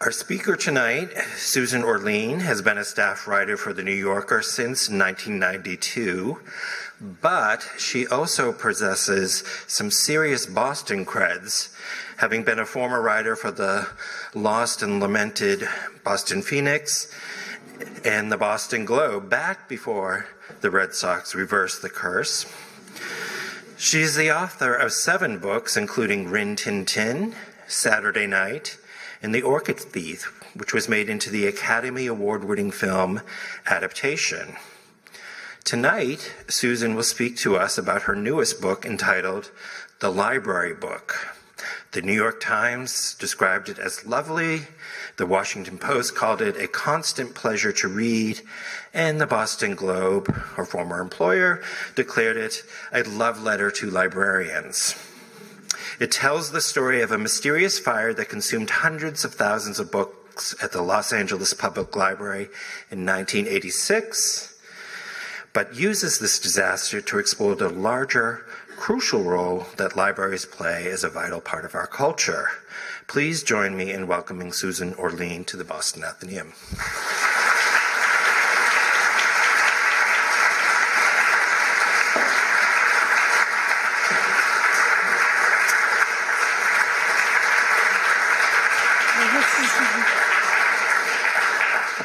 Our 0.00 0.10
speaker 0.10 0.56
tonight, 0.56 1.10
Susan 1.36 1.84
Orlean, 1.84 2.40
has 2.40 2.60
been 2.60 2.78
a 2.78 2.84
staff 2.84 3.28
writer 3.28 3.56
for 3.56 3.72
The 3.72 3.84
New 3.84 3.94
Yorker 3.94 4.42
since 4.42 4.90
1992, 4.90 6.40
but 7.22 7.70
she 7.78 8.04
also 8.04 8.52
possesses 8.52 9.44
some 9.68 9.92
serious 9.92 10.46
Boston 10.46 11.06
creds, 11.06 11.72
having 12.16 12.42
been 12.42 12.58
a 12.58 12.66
former 12.66 13.00
writer 13.00 13.36
for 13.36 13.52
the 13.52 13.86
lost 14.34 14.82
and 14.82 14.98
lamented 14.98 15.68
Boston 16.02 16.42
Phoenix 16.42 17.08
and 18.04 18.32
the 18.32 18.36
Boston 18.36 18.84
Globe 18.84 19.30
back 19.30 19.68
before 19.68 20.26
the 20.60 20.72
Red 20.72 20.92
Sox 20.94 21.36
reversed 21.36 21.82
the 21.82 21.88
curse. 21.88 22.46
She's 23.78 24.16
the 24.16 24.32
author 24.32 24.74
of 24.74 24.92
seven 24.92 25.38
books, 25.38 25.76
including 25.76 26.30
Rin 26.30 26.56
Tin 26.56 26.84
Tin, 26.84 27.36
Saturday 27.68 28.26
Night, 28.26 28.76
and 29.24 29.34
The 29.34 29.40
Orchid 29.40 29.80
Thief, 29.80 30.30
which 30.54 30.74
was 30.74 30.86
made 30.86 31.08
into 31.08 31.30
the 31.30 31.46
Academy 31.46 32.06
Award 32.06 32.44
winning 32.44 32.70
film 32.70 33.22
adaptation. 33.64 34.56
Tonight, 35.64 36.34
Susan 36.46 36.94
will 36.94 37.04
speak 37.04 37.38
to 37.38 37.56
us 37.56 37.78
about 37.78 38.02
her 38.02 38.14
newest 38.14 38.60
book 38.60 38.84
entitled 38.84 39.50
The 40.00 40.10
Library 40.10 40.74
Book. 40.74 41.38
The 41.92 42.02
New 42.02 42.12
York 42.12 42.38
Times 42.38 43.14
described 43.14 43.70
it 43.70 43.78
as 43.78 44.04
lovely, 44.04 44.66
the 45.16 45.24
Washington 45.24 45.78
Post 45.78 46.14
called 46.14 46.42
it 46.42 46.58
a 46.58 46.68
constant 46.68 47.34
pleasure 47.34 47.72
to 47.72 47.88
read, 47.88 48.42
and 48.92 49.18
the 49.18 49.26
Boston 49.26 49.74
Globe, 49.74 50.30
her 50.56 50.66
former 50.66 51.00
employer, 51.00 51.62
declared 51.94 52.36
it 52.36 52.62
a 52.92 53.04
love 53.04 53.42
letter 53.42 53.70
to 53.70 53.88
librarians. 53.88 54.94
It 56.00 56.10
tells 56.10 56.50
the 56.50 56.60
story 56.60 57.02
of 57.02 57.12
a 57.12 57.18
mysterious 57.18 57.78
fire 57.78 58.12
that 58.14 58.28
consumed 58.28 58.70
hundreds 58.70 59.24
of 59.24 59.34
thousands 59.34 59.78
of 59.78 59.92
books 59.92 60.54
at 60.60 60.72
the 60.72 60.82
Los 60.82 61.12
Angeles 61.12 61.54
Public 61.54 61.94
Library 61.94 62.48
in 62.90 63.06
1986, 63.06 64.58
but 65.52 65.76
uses 65.76 66.18
this 66.18 66.40
disaster 66.40 67.00
to 67.00 67.18
explore 67.20 67.54
the 67.54 67.68
larger, 67.68 68.44
crucial 68.76 69.22
role 69.22 69.66
that 69.76 69.96
libraries 69.96 70.44
play 70.44 70.90
as 70.90 71.04
a 71.04 71.08
vital 71.08 71.40
part 71.40 71.64
of 71.64 71.76
our 71.76 71.86
culture. 71.86 72.48
Please 73.06 73.44
join 73.44 73.76
me 73.76 73.92
in 73.92 74.08
welcoming 74.08 74.52
Susan 74.52 74.94
Orlean 74.94 75.44
to 75.44 75.56
the 75.56 75.64
Boston 75.64 76.02
Athenaeum. 76.02 76.54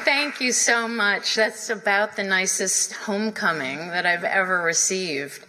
Thank 0.05 0.38
you 0.49 0.53
so 0.53 0.87
much. 0.87 1.35
That's 1.35 1.69
about 1.69 2.15
the 2.15 2.23
nicest 2.23 2.91
homecoming 2.93 3.89
that 3.89 4.07
I've 4.07 4.23
ever 4.23 4.63
received. 4.63 5.45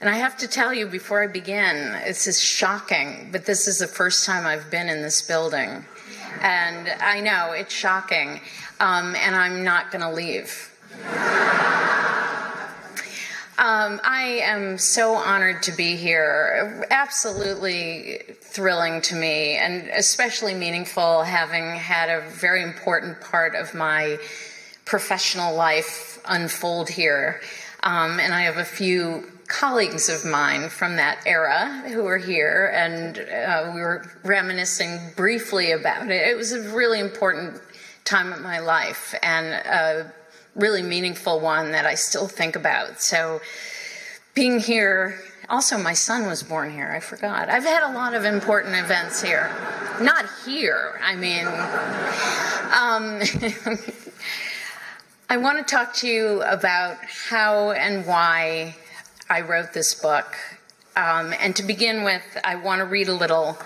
And 0.00 0.10
I 0.10 0.14
have 0.14 0.36
to 0.38 0.48
tell 0.48 0.74
you 0.74 0.88
before 0.88 1.22
I 1.22 1.28
begin, 1.28 1.92
this 2.04 2.26
is 2.26 2.40
shocking, 2.40 3.28
but 3.30 3.46
this 3.46 3.68
is 3.68 3.78
the 3.78 3.86
first 3.86 4.26
time 4.26 4.44
I've 4.44 4.68
been 4.68 4.88
in 4.88 5.00
this 5.00 5.22
building. 5.22 5.84
And 6.40 6.88
I 6.88 7.20
know 7.20 7.52
it's 7.52 7.72
shocking, 7.72 8.40
um, 8.80 9.14
and 9.14 9.36
I'm 9.36 9.62
not 9.62 9.92
going 9.92 10.02
to 10.02 10.10
leave. 10.10 10.76
Um, 13.62 14.00
I 14.02 14.40
am 14.42 14.76
so 14.76 15.14
honored 15.14 15.62
to 15.62 15.70
be 15.70 15.94
here. 15.94 16.84
Absolutely 16.90 18.22
thrilling 18.40 19.00
to 19.02 19.14
me, 19.14 19.56
and 19.56 19.88
especially 19.90 20.52
meaningful 20.52 21.22
having 21.22 21.76
had 21.76 22.08
a 22.08 22.28
very 22.28 22.64
important 22.64 23.20
part 23.20 23.54
of 23.54 23.72
my 23.72 24.18
professional 24.84 25.54
life 25.54 26.20
unfold 26.24 26.88
here. 26.88 27.40
Um, 27.84 28.18
and 28.18 28.34
I 28.34 28.40
have 28.40 28.56
a 28.56 28.64
few 28.64 29.30
colleagues 29.46 30.08
of 30.08 30.24
mine 30.24 30.68
from 30.68 30.96
that 30.96 31.22
era 31.24 31.84
who 31.86 32.04
are 32.04 32.18
here, 32.18 32.68
and 32.74 33.16
uh, 33.16 33.70
we 33.72 33.80
were 33.80 34.04
reminiscing 34.24 34.98
briefly 35.14 35.70
about 35.70 36.10
it. 36.10 36.26
It 36.26 36.36
was 36.36 36.50
a 36.50 36.68
really 36.74 36.98
important 36.98 37.62
time 38.04 38.32
of 38.32 38.40
my 38.40 38.58
life 38.58 39.14
and 39.22 39.46
a 39.46 40.12
really 40.54 40.82
meaningful 40.82 41.40
one 41.40 41.72
that 41.72 41.86
I 41.86 41.94
still 41.94 42.28
think 42.28 42.56
about. 42.56 43.00
So, 43.00 43.40
being 44.34 44.60
here, 44.60 45.18
also, 45.48 45.76
my 45.76 45.92
son 45.92 46.26
was 46.26 46.42
born 46.42 46.70
here. 46.70 46.90
I 46.90 47.00
forgot. 47.00 47.48
I've 47.48 47.64
had 47.64 47.82
a 47.82 47.92
lot 47.92 48.14
of 48.14 48.24
important 48.24 48.74
events 48.74 49.22
here. 49.22 49.50
Not 50.00 50.24
here, 50.44 50.98
I 51.02 51.14
mean. 51.16 51.46
Um, 52.72 53.20
I 55.28 55.36
want 55.36 55.58
to 55.58 55.64
talk 55.64 55.94
to 55.96 56.08
you 56.08 56.42
about 56.42 56.96
how 57.04 57.72
and 57.72 58.06
why 58.06 58.76
I 59.28 59.40
wrote 59.42 59.72
this 59.72 59.94
book. 59.94 60.36
Um, 60.96 61.34
and 61.40 61.56
to 61.56 61.62
begin 61.62 62.04
with, 62.04 62.22
I 62.44 62.56
want 62.56 62.80
to 62.80 62.84
read 62.84 63.08
a 63.08 63.14
little. 63.14 63.58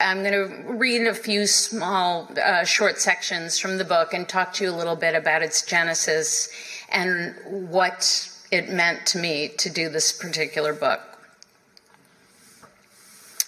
I'm 0.00 0.22
going 0.22 0.32
to 0.32 0.72
read 0.72 1.06
a 1.06 1.14
few 1.14 1.46
small, 1.46 2.28
uh, 2.42 2.64
short 2.64 3.00
sections 3.00 3.58
from 3.58 3.78
the 3.78 3.84
book 3.84 4.12
and 4.12 4.28
talk 4.28 4.52
to 4.54 4.64
you 4.64 4.70
a 4.70 4.72
little 4.72 4.96
bit 4.96 5.14
about 5.14 5.42
its 5.42 5.62
genesis 5.62 6.48
and 6.90 7.34
what 7.70 8.30
it 8.50 8.68
meant 8.68 9.06
to 9.06 9.18
me 9.18 9.48
to 9.58 9.70
do 9.70 9.88
this 9.88 10.12
particular 10.12 10.72
book. 10.72 11.00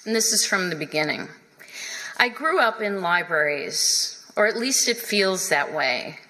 And 0.05 0.15
this 0.15 0.33
is 0.33 0.47
from 0.47 0.71
the 0.71 0.77
beginning. 0.77 1.29
I 2.17 2.29
grew 2.29 2.61
up 2.61 2.81
in 2.81 3.03
libraries, 3.03 4.25
or 4.37 4.47
at 4.47 4.57
least 4.57 4.89
it 4.89 4.97
feels 4.97 5.49
that 5.49 5.75
way. 5.75 6.21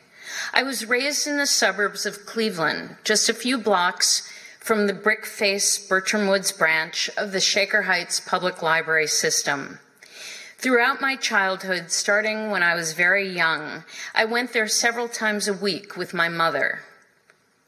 I 0.53 0.63
was 0.63 0.87
raised 0.87 1.27
in 1.27 1.37
the 1.37 1.47
suburbs 1.47 2.07
of 2.07 2.25
Cleveland, 2.25 2.97
just 3.05 3.29
a 3.29 3.35
few 3.35 3.59
blocks 3.59 4.29
from 4.61 4.87
the 4.87 4.93
brick 4.95 5.27
faced 5.27 5.89
Bertram 5.89 6.27
Woods 6.27 6.53
branch 6.53 7.11
of 7.17 7.33
the 7.33 7.41
Shaker 7.41 7.83
Heights 7.83 8.19
Public 8.19 8.63
Library 8.63 9.07
System. 9.07 9.79
Throughout 10.59 11.03
my 11.03 11.17
childhood, 11.17 11.91
starting 11.91 12.51
when 12.51 12.63
I 12.63 12.75
was 12.75 12.93
very 12.93 13.29
young, 13.29 13.85
I 14.15 14.25
went 14.25 14.53
there 14.53 14.69
several 14.69 15.07
times 15.07 15.47
a 15.47 15.53
week 15.53 15.97
with 15.97 16.15
my 16.15 16.29
mother. 16.29 16.81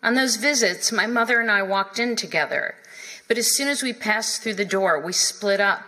On 0.02 0.14
those 0.14 0.36
visits, 0.36 0.90
my 0.90 1.06
mother 1.06 1.38
and 1.40 1.50
I 1.50 1.62
walked 1.62 1.98
in 1.98 2.16
together, 2.16 2.76
but 3.26 3.36
as 3.36 3.54
soon 3.54 3.68
as 3.68 3.82
we 3.82 3.92
passed 3.92 4.42
through 4.42 4.54
the 4.54 4.64
door, 4.64 4.98
we 4.98 5.12
split 5.12 5.60
up 5.60 5.84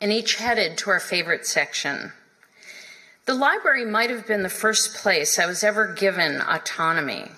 and 0.00 0.10
each 0.10 0.36
headed 0.36 0.78
to 0.78 0.90
our 0.90 1.00
favorite 1.00 1.46
section. 1.46 2.12
The 3.26 3.34
library 3.34 3.84
might 3.84 4.08
have 4.08 4.26
been 4.26 4.42
the 4.42 4.48
first 4.48 4.94
place 4.94 5.38
I 5.38 5.44
was 5.44 5.62
ever 5.62 5.92
given 5.92 6.40
autonomy. 6.40 7.30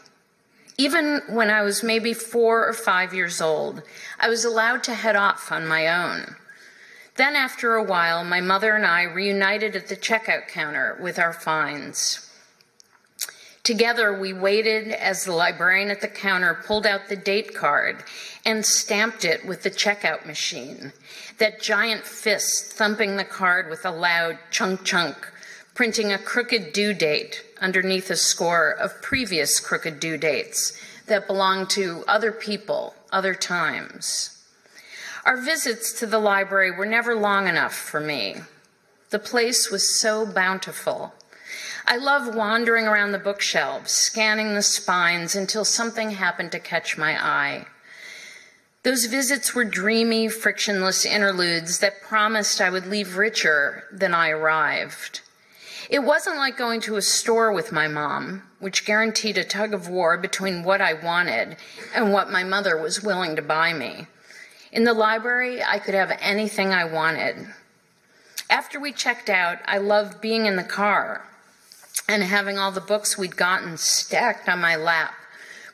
Even 0.78 1.22
when 1.28 1.50
I 1.50 1.62
was 1.62 1.82
maybe 1.82 2.14
four 2.14 2.64
or 2.66 2.72
five 2.72 3.12
years 3.12 3.40
old, 3.40 3.82
I 4.20 4.28
was 4.28 4.44
allowed 4.44 4.84
to 4.84 4.94
head 4.94 5.16
off 5.16 5.50
on 5.50 5.66
my 5.66 5.88
own. 5.88 6.36
Then, 7.20 7.36
after 7.36 7.74
a 7.74 7.84
while, 7.84 8.24
my 8.24 8.40
mother 8.40 8.74
and 8.74 8.86
I 8.86 9.02
reunited 9.02 9.76
at 9.76 9.88
the 9.88 9.94
checkout 9.94 10.48
counter 10.48 10.96
with 11.02 11.18
our 11.18 11.34
finds. 11.34 12.32
Together, 13.62 14.18
we 14.18 14.32
waited 14.32 14.88
as 14.88 15.26
the 15.26 15.34
librarian 15.34 15.90
at 15.90 16.00
the 16.00 16.08
counter 16.08 16.54
pulled 16.54 16.86
out 16.86 17.10
the 17.10 17.16
date 17.16 17.54
card 17.54 18.04
and 18.46 18.64
stamped 18.64 19.26
it 19.26 19.44
with 19.44 19.64
the 19.64 19.70
checkout 19.70 20.24
machine. 20.24 20.94
That 21.36 21.60
giant 21.60 22.06
fist 22.06 22.72
thumping 22.72 23.18
the 23.18 23.24
card 23.24 23.68
with 23.68 23.84
a 23.84 23.90
loud 23.90 24.38
chunk 24.50 24.84
chunk, 24.84 25.30
printing 25.74 26.14
a 26.14 26.18
crooked 26.18 26.72
due 26.72 26.94
date 26.94 27.44
underneath 27.60 28.08
a 28.08 28.16
score 28.16 28.70
of 28.70 29.02
previous 29.02 29.60
crooked 29.60 30.00
due 30.00 30.16
dates 30.16 30.72
that 31.04 31.26
belonged 31.26 31.68
to 31.68 32.02
other 32.08 32.32
people, 32.32 32.94
other 33.12 33.34
times. 33.34 34.39
Our 35.24 35.36
visits 35.36 35.92
to 35.94 36.06
the 36.06 36.18
library 36.18 36.70
were 36.70 36.86
never 36.86 37.14
long 37.14 37.46
enough 37.46 37.74
for 37.74 38.00
me. 38.00 38.36
The 39.10 39.18
place 39.18 39.70
was 39.70 39.88
so 39.88 40.24
bountiful. 40.24 41.12
I 41.86 41.96
love 41.96 42.34
wandering 42.34 42.86
around 42.86 43.12
the 43.12 43.18
bookshelves, 43.18 43.90
scanning 43.90 44.54
the 44.54 44.62
spines 44.62 45.34
until 45.34 45.64
something 45.64 46.12
happened 46.12 46.52
to 46.52 46.60
catch 46.60 46.96
my 46.96 47.22
eye. 47.22 47.66
Those 48.82 49.06
visits 49.06 49.54
were 49.54 49.64
dreamy, 49.64 50.28
frictionless 50.28 51.04
interludes 51.04 51.80
that 51.80 52.00
promised 52.00 52.60
I 52.60 52.70
would 52.70 52.86
leave 52.86 53.18
richer 53.18 53.84
than 53.92 54.14
I 54.14 54.30
arrived. 54.30 55.20
It 55.90 56.04
wasn't 56.04 56.36
like 56.36 56.56
going 56.56 56.80
to 56.82 56.96
a 56.96 57.02
store 57.02 57.52
with 57.52 57.72
my 57.72 57.88
mom, 57.88 58.44
which 58.58 58.86
guaranteed 58.86 59.36
a 59.36 59.44
tug 59.44 59.74
of 59.74 59.88
war 59.88 60.16
between 60.16 60.62
what 60.62 60.80
I 60.80 60.94
wanted 60.94 61.56
and 61.94 62.12
what 62.12 62.30
my 62.30 62.44
mother 62.44 62.80
was 62.80 63.02
willing 63.02 63.36
to 63.36 63.42
buy 63.42 63.74
me. 63.74 64.06
In 64.72 64.84
the 64.84 64.94
library, 64.94 65.62
I 65.62 65.78
could 65.78 65.94
have 65.94 66.16
anything 66.20 66.72
I 66.72 66.84
wanted. 66.84 67.48
After 68.48 68.78
we 68.78 68.92
checked 68.92 69.28
out, 69.28 69.58
I 69.64 69.78
loved 69.78 70.20
being 70.20 70.46
in 70.46 70.56
the 70.56 70.62
car 70.62 71.26
and 72.08 72.22
having 72.22 72.58
all 72.58 72.72
the 72.72 72.80
books 72.80 73.18
we'd 73.18 73.36
gotten 73.36 73.76
stacked 73.76 74.48
on 74.48 74.60
my 74.60 74.76
lap, 74.76 75.14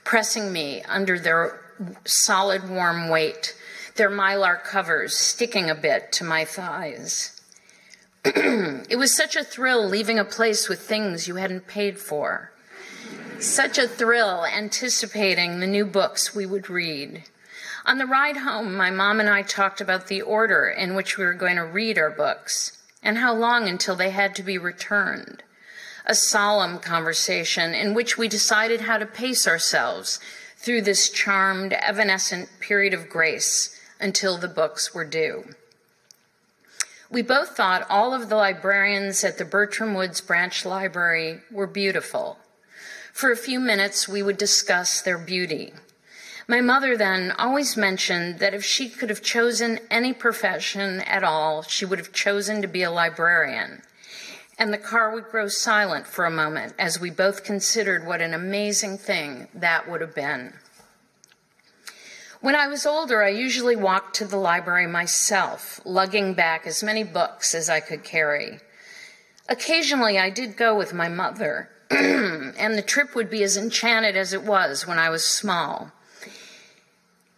pressing 0.05 0.53
me 0.53 0.83
under 0.83 1.19
their 1.19 1.61
solid, 2.05 2.69
warm 2.69 3.09
weight, 3.09 3.55
their 3.97 4.11
mylar 4.11 4.63
covers 4.63 5.17
sticking 5.17 5.71
a 5.71 5.75
bit 5.75 6.13
to 6.13 6.25
my 6.25 6.45
thighs. 6.45 7.41
it 8.25 8.99
was 8.99 9.15
such 9.15 9.37
a 9.37 9.45
thrill 9.45 9.87
leaving 9.87 10.19
a 10.19 10.25
place 10.25 10.69
with 10.69 10.81
things 10.81 11.29
you 11.29 11.37
hadn't 11.37 11.67
paid 11.67 11.99
for. 11.99 12.51
Such 13.39 13.79
a 13.79 13.89
thrill 13.89 14.47
anticipating 14.47 15.61
the 15.61 15.67
new 15.67 15.85
books 15.85 16.35
we 16.35 16.47
would 16.47 16.71
read. 16.71 17.25
On 17.87 17.99
the 17.99 18.07
ride 18.07 18.39
home, 18.39 18.75
my 18.75 18.91
mom 18.91 19.21
and 19.21 19.31
I 19.31 19.43
talked 19.43 19.81
about 19.81 20.09
the 20.09 20.21
order 20.21 20.67
in 20.67 20.97
which 20.97 21.17
we 21.17 21.25
were 21.25 21.35
going 21.35 21.55
to 21.55 21.65
read 21.65 21.99
our 21.99 22.11
books 22.11 22.83
and 23.01 23.19
how 23.19 23.33
long 23.33 23.69
until 23.69 23.95
they 23.95 24.11
had 24.11 24.35
to 24.35 24.43
be 24.43 24.59
returned. 24.59 25.45
A 26.05 26.17
solemn 26.17 26.81
conversation 26.81 27.75
in 27.75 27.95
which 27.95 28.19
we 28.19 28.27
decided 28.27 28.83
how 28.83 28.99
to 28.99 29.07
pace 29.07 29.47
ourselves 29.47 30.19
through 30.57 30.83
this 30.83 31.09
charmed, 31.09 31.75
evanescent 31.75 32.49
period 32.59 32.93
of 32.93 33.09
grace 33.09 33.81
until 34.01 34.37
the 34.37 34.49
books 34.49 34.93
were 34.93 35.05
due. 35.05 35.55
We 37.09 37.23
both 37.23 37.51
thought 37.51 37.87
all 37.89 38.13
of 38.13 38.29
the 38.29 38.35
librarians 38.35 39.23
at 39.23 39.39
the 39.39 39.45
Bertram 39.45 39.95
Woods 39.95 40.21
Branch 40.21 40.67
Library 40.67 41.43
were 41.53 41.69
beautiful. 41.69 42.39
For 43.13 43.31
a 43.31 43.37
few 43.37 43.61
minutes, 43.61 44.09
we 44.09 44.25
would 44.25 44.39
discuss 44.39 45.01
their 45.01 45.19
beauty. 45.19 45.73
My 46.49 46.61
mother 46.61 46.97
then 46.97 47.33
always 47.33 47.77
mentioned 47.77 48.39
that 48.39 48.55
if 48.55 48.65
she 48.65 48.89
could 48.89 49.11
have 49.11 49.23
chosen 49.23 49.81
any 49.91 50.13
profession 50.13 51.01
at 51.01 51.25
all, 51.25 51.63
she 51.63 51.85
would 51.85 51.99
have 51.99 52.13
chosen 52.13 52.63
to 52.63 52.69
be 52.69 52.85
a 52.85 52.91
librarian. 52.91 53.83
And 54.57 54.73
the 54.73 54.79
car 54.79 55.13
would 55.13 55.25
grow 55.25 55.49
silent 55.49 56.07
for 56.07 56.25
a 56.25 56.31
moment 56.31 56.75
as 56.79 57.01
we 57.01 57.11
both 57.11 57.43
considered 57.43 58.07
what 58.07 58.23
an 58.23 58.33
amazing 58.33 58.97
thing 58.97 59.49
that 59.55 59.91
would 59.91 60.01
have 60.01 60.15
been. 60.15 60.55
When 62.41 62.55
I 62.55 62.69
was 62.69 62.87
older, 62.87 63.25
I 63.25 63.31
usually 63.31 63.75
walked 63.75 64.15
to 64.17 64.25
the 64.25 64.37
library 64.37 64.87
myself, 64.87 65.81
lugging 65.85 66.35
back 66.35 66.65
as 66.65 66.83
many 66.83 67.03
books 67.03 67.57
as 67.57 67.69
I 67.69 67.81
could 67.81 68.05
carry. 68.05 68.61
Occasionally, 69.49 70.17
I 70.17 70.31
did 70.31 70.57
go 70.57 70.77
with 70.77 70.95
my 70.95 71.09
mother, 71.09 71.71
and 71.91 72.79
the 72.79 72.83
trip 72.87 73.17
would 73.17 73.31
be 73.31 73.43
as 73.43 73.57
enchanted 73.57 74.17
as 74.17 74.33
it 74.33 74.45
was 74.45 74.87
when 74.87 74.99
I 74.99 75.11
was 75.11 75.25
small. 75.25 75.91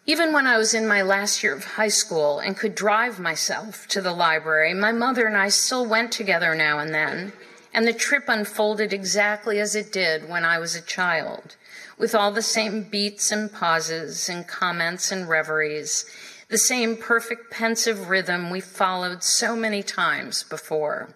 Even 0.09 0.33
when 0.33 0.47
I 0.47 0.57
was 0.57 0.73
in 0.73 0.89
my 0.89 1.03
last 1.03 1.43
year 1.43 1.55
of 1.55 1.77
high 1.77 1.89
school 1.89 2.39
and 2.39 2.57
could 2.57 2.75
drive 2.75 3.21
myself 3.21 3.87
to 3.89 4.01
the 4.01 4.15
library, 4.15 4.73
my 4.73 4.91
mother 4.91 5.27
and 5.27 5.37
I 5.37 5.51
still 5.51 5.85
went 5.85 6.13
together 6.13 6.55
now 6.55 6.79
and 6.79 6.95
then, 6.95 7.35
and 7.75 7.87
the 7.87 7.93
trip 7.93 8.25
unfolded 8.27 8.95
exactly 8.95 9.61
as 9.61 9.77
it 9.77 9.93
did 9.93 10.27
when 10.27 10.47
I 10.47 10.59
was 10.59 10.75
a 10.75 10.81
child 10.81 11.57
with 11.99 12.15
all 12.15 12.33
the 12.33 12.41
same 12.41 12.85
beats 12.85 13.31
and 13.31 13.53
pauses 13.53 14.31
and 14.31 14.49
comments 14.49 15.13
and 15.13 15.29
reveries, 15.29 16.07
the 16.49 16.57
same 16.57 16.97
perfect 16.97 17.51
pensive 17.51 18.09
rhythm 18.09 18.49
we 18.49 18.63
followed 18.63 19.23
so 19.23 19.55
many 19.55 19.83
times 19.83 20.43
before. 20.43 21.11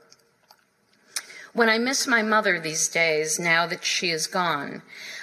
When 1.54 1.70
I 1.70 1.78
miss 1.78 2.06
my 2.06 2.20
mother 2.20 2.60
these 2.60 2.88
days, 2.88 3.38
now 3.38 3.66
that 3.68 3.84
she 3.84 4.10
is 4.10 4.26
gone, 4.26 4.82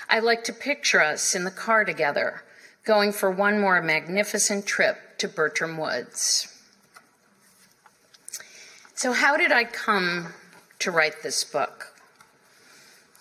I 0.10 0.18
like 0.18 0.44
to 0.45 0.54
picture 0.54 1.04
us 1.04 1.36
in 1.36 1.44
the 1.44 1.51
car 1.51 1.86
together, 1.86 2.42
going 2.89 3.12
for 3.12 3.30
one 3.30 3.62
more 3.62 3.80
magnificent 3.83 4.65
trip 4.65 4.97
to 5.19 5.27
Bertram 5.27 5.77
Woods. 5.77 6.47
So, 8.95 9.13
how 9.13 9.38
did 9.38 9.51
I 9.51 9.63
come 9.63 10.33
to 10.80 10.89
write 10.89 11.21
this 11.21 11.44
book? 11.44 11.94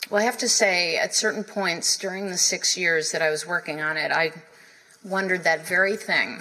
Well, 0.08 0.22
I 0.22 0.24
have 0.24 0.38
to 0.38 0.48
say, 0.48 0.96
at 0.96 1.14
certain 1.14 1.44
points 1.44 1.98
during 1.98 2.28
the 2.28 2.38
six 2.38 2.78
years 2.78 3.12
that 3.12 3.20
I 3.20 3.28
was 3.28 3.46
working 3.46 3.82
on 3.82 3.98
it, 3.98 4.10
I 4.10 4.32
wondered 5.04 5.44
that 5.44 5.68
very 5.68 5.98
thing. 5.98 6.38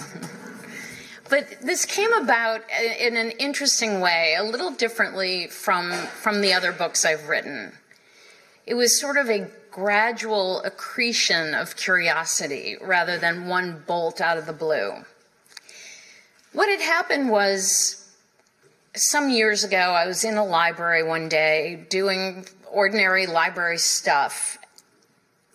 but 1.30 1.54
this 1.62 1.84
came 1.84 2.14
about 2.14 2.62
in 2.98 3.18
an 3.18 3.32
interesting 3.32 4.00
way, 4.00 4.38
a 4.40 4.44
little 4.44 4.72
differently 4.72 5.48
from, 5.48 5.92
from 5.92 6.40
the 6.40 6.54
other 6.54 6.72
books 6.72 7.04
I've 7.04 7.28
written. 7.28 7.74
It 8.66 8.76
was 8.76 8.98
sort 8.98 9.18
of 9.18 9.30
a 9.30 9.50
gradual 9.78 10.60
accretion 10.64 11.54
of 11.54 11.76
curiosity 11.76 12.76
rather 12.82 13.20
than 13.20 13.48
one 13.48 13.84
bolt 13.86 14.20
out 14.20 14.36
of 14.36 14.48
the 14.48 14.54
blue. 14.54 14.92
What 16.52 16.68
had 16.68 16.82
happened 16.82 17.30
was 17.30 18.12
some 18.96 19.30
years 19.30 19.64
ago, 19.64 19.78
I 19.78 20.08
was 20.08 20.24
in 20.24 20.36
a 20.36 20.44
library 20.44 21.04
one 21.04 21.30
day 21.30 21.86
doing 21.90 22.48
ordinary 22.72 23.28
library 23.28 23.78
stuff. 23.78 24.58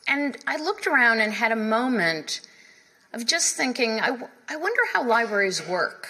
And 0.06 0.36
I 0.46 0.56
looked 0.56 0.86
around 0.86 1.18
and 1.18 1.32
had 1.32 1.50
a 1.50 1.56
moment 1.56 2.42
of 3.12 3.26
just 3.26 3.56
thinking, 3.56 3.98
I, 3.98 4.16
I 4.48 4.54
wonder 4.54 4.82
how 4.92 5.04
libraries 5.04 5.66
work. 5.66 6.06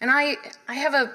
And 0.00 0.10
I, 0.10 0.34
I 0.66 0.74
have 0.74 0.94
a 0.94 1.12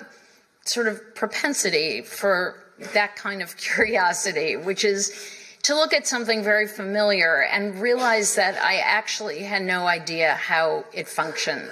sort 0.64 0.88
of 0.88 1.14
propensity 1.14 2.02
for 2.04 2.56
that 2.94 3.18
kind 3.18 3.42
of 3.42 3.58
curiosity, 3.58 4.56
which 4.56 4.86
is 4.86 5.40
to 5.64 5.76
look 5.76 5.94
at 5.94 6.08
something 6.08 6.44
very 6.44 6.68
familiar 6.68 7.44
and 7.44 7.80
realize 7.80 8.36
that 8.36 8.58
I 8.62 8.78
actually 8.78 9.44
had 9.44 9.62
no 9.62 9.86
idea 9.86 10.34
how 10.34 10.86
it 10.92 11.08
functioned. 11.08 11.70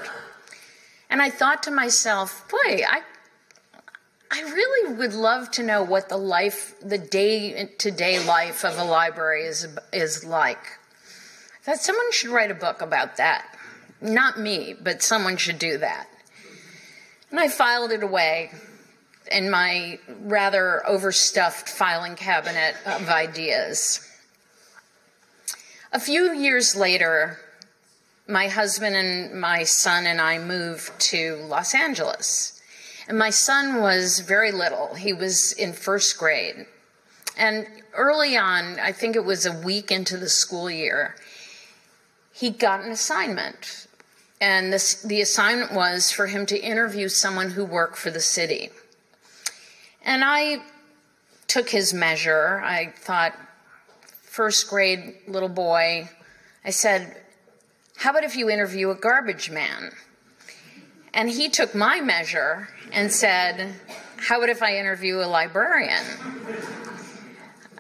And 1.10 1.22
I 1.22 1.30
thought 1.30 1.64
to 1.64 1.72
myself, 1.72 2.48
boy, 2.50 2.84
I, 2.88 3.02
I 4.32 4.42
really 4.42 4.94
would 4.94 5.14
love 5.14 5.50
to 5.52 5.64
know 5.64 5.84
what 5.84 6.10
the 6.10 6.18
life, 6.18 6.76
the 6.82 7.00
day 7.00 7.66
to 7.80 7.90
day 7.90 8.24
life 8.24 8.64
of 8.64 8.78
a 8.78 8.84
library 8.84 9.46
is, 9.46 9.68
is 9.92 10.24
like. 10.24 10.78
That 11.66 11.80
someone 11.80 12.12
should 12.12 12.30
write 12.30 12.52
a 12.52 12.56
book 12.56 12.82
about 12.82 13.18
that. 13.18 13.58
Not 14.02 14.40
me, 14.40 14.76
but 14.80 15.02
someone 15.02 15.38
should 15.38 15.60
do 15.60 15.78
that. 15.80 16.08
And 17.32 17.40
I 17.40 17.48
filed 17.48 17.92
it 17.92 18.04
away 18.04 18.52
in 19.32 19.50
my 19.50 20.00
rather 20.22 20.86
overstuffed 20.88 21.70
filing 21.70 22.16
cabinet 22.16 22.76
of 22.86 23.10
ideas. 23.10 24.06
A 25.92 26.00
few 26.00 26.34
years 26.34 26.76
later, 26.76 27.40
my 28.28 28.48
husband 28.48 28.96
and 28.96 29.40
my 29.40 29.64
son 29.64 30.06
and 30.06 30.22
I 30.22 30.38
moved 30.38 31.00
to 31.00 31.38
Los 31.48 31.74
Angeles. 31.74 32.62
And 33.08 33.18
my 33.18 33.32
son 33.32 33.82
was 33.82 34.20
very 34.20 34.52
little. 34.52 34.94
He 34.94 35.14
was 35.14 35.52
in 35.54 35.74
first 35.74 36.18
grade. 36.20 36.68
And 37.36 37.66
early 37.96 38.38
on, 38.38 38.80
I 38.80 38.92
think 38.92 39.16
it 39.16 39.26
was 39.26 39.48
a 39.48 39.60
week 39.60 39.90
into 39.92 40.16
the 40.16 40.30
school 40.30 40.70
year, 40.70 41.16
he 42.32 42.52
got 42.52 42.82
an 42.82 42.92
assignment. 42.92 43.88
And 44.40 44.72
this, 44.72 45.02
the 45.02 45.22
assignment 45.22 45.74
was 45.74 46.12
for 46.12 46.28
him 46.28 46.46
to 46.46 46.58
interview 46.58 47.10
someone 47.10 47.52
who 47.52 47.66
worked 47.66 47.98
for 47.98 48.12
the 48.12 48.22
city. 48.22 48.70
And 50.04 50.24
I 50.24 50.62
took 51.48 51.70
his 51.70 51.94
measure. 51.94 52.62
I 52.64 52.94
thought, 52.98 53.36
first 54.22 54.70
grade 54.70 55.16
little 55.28 55.50
boy, 55.50 56.10
I 56.64 56.70
said, 56.70 57.18
How 57.98 58.12
about 58.12 58.24
if 58.24 58.36
you 58.36 58.50
interview 58.50 58.90
a 58.90 58.96
garbage 58.96 59.50
man? 59.50 59.92
And 61.14 61.30
he 61.30 61.50
took 61.50 61.74
my 61.74 62.02
measure 62.02 62.70
and 62.92 63.12
said, 63.12 63.74
How 64.18 64.38
about 64.38 64.50
if 64.50 64.62
I 64.62 64.78
interview 64.78 65.18
a 65.18 65.26
librarian? 65.26 66.04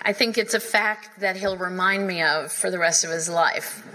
I 0.01 0.13
think 0.13 0.37
it's 0.37 0.53
a 0.53 0.59
fact 0.59 1.19
that 1.19 1.35
he'll 1.35 1.57
remind 1.57 2.07
me 2.07 2.23
of 2.23 2.51
for 2.51 2.71
the 2.71 2.79
rest 2.79 3.03
of 3.03 3.11
his 3.11 3.29
life. 3.29 3.85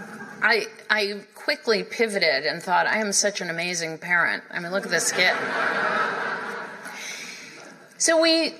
I, 0.41 0.67
I 0.89 1.21
quickly 1.33 1.83
pivoted 1.83 2.45
and 2.45 2.61
thought, 2.61 2.87
I 2.87 2.97
am 2.97 3.11
such 3.11 3.41
an 3.41 3.49
amazing 3.49 3.97
parent. 3.97 4.43
I 4.51 4.59
mean, 4.59 4.71
look 4.71 4.85
at 4.85 4.91
this 4.91 5.11
kid. 5.11 5.33
So 7.97 8.21
we 8.21 8.53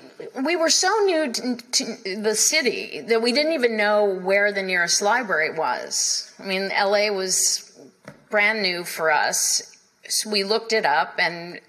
we 0.44 0.56
were 0.56 0.70
so 0.70 0.88
new 1.04 1.30
to, 1.30 1.56
to, 1.56 2.20
the 2.22 2.34
city 2.34 3.02
that 3.02 3.20
we 3.20 3.32
didn't 3.32 3.52
even 3.52 3.76
know 3.76 4.04
where 4.04 4.50
the 4.50 4.62
nearest 4.62 5.02
library 5.02 5.52
was. 5.52 6.32
I 6.38 6.44
mean, 6.44 6.68
LA 6.68 7.10
was 7.10 7.78
brand 8.30 8.62
new 8.62 8.82
for 8.82 9.10
us, 9.10 9.76
so 10.08 10.30
we 10.30 10.42
looked 10.42 10.72
it 10.72 10.86
up 10.86 11.16
and 11.18 11.60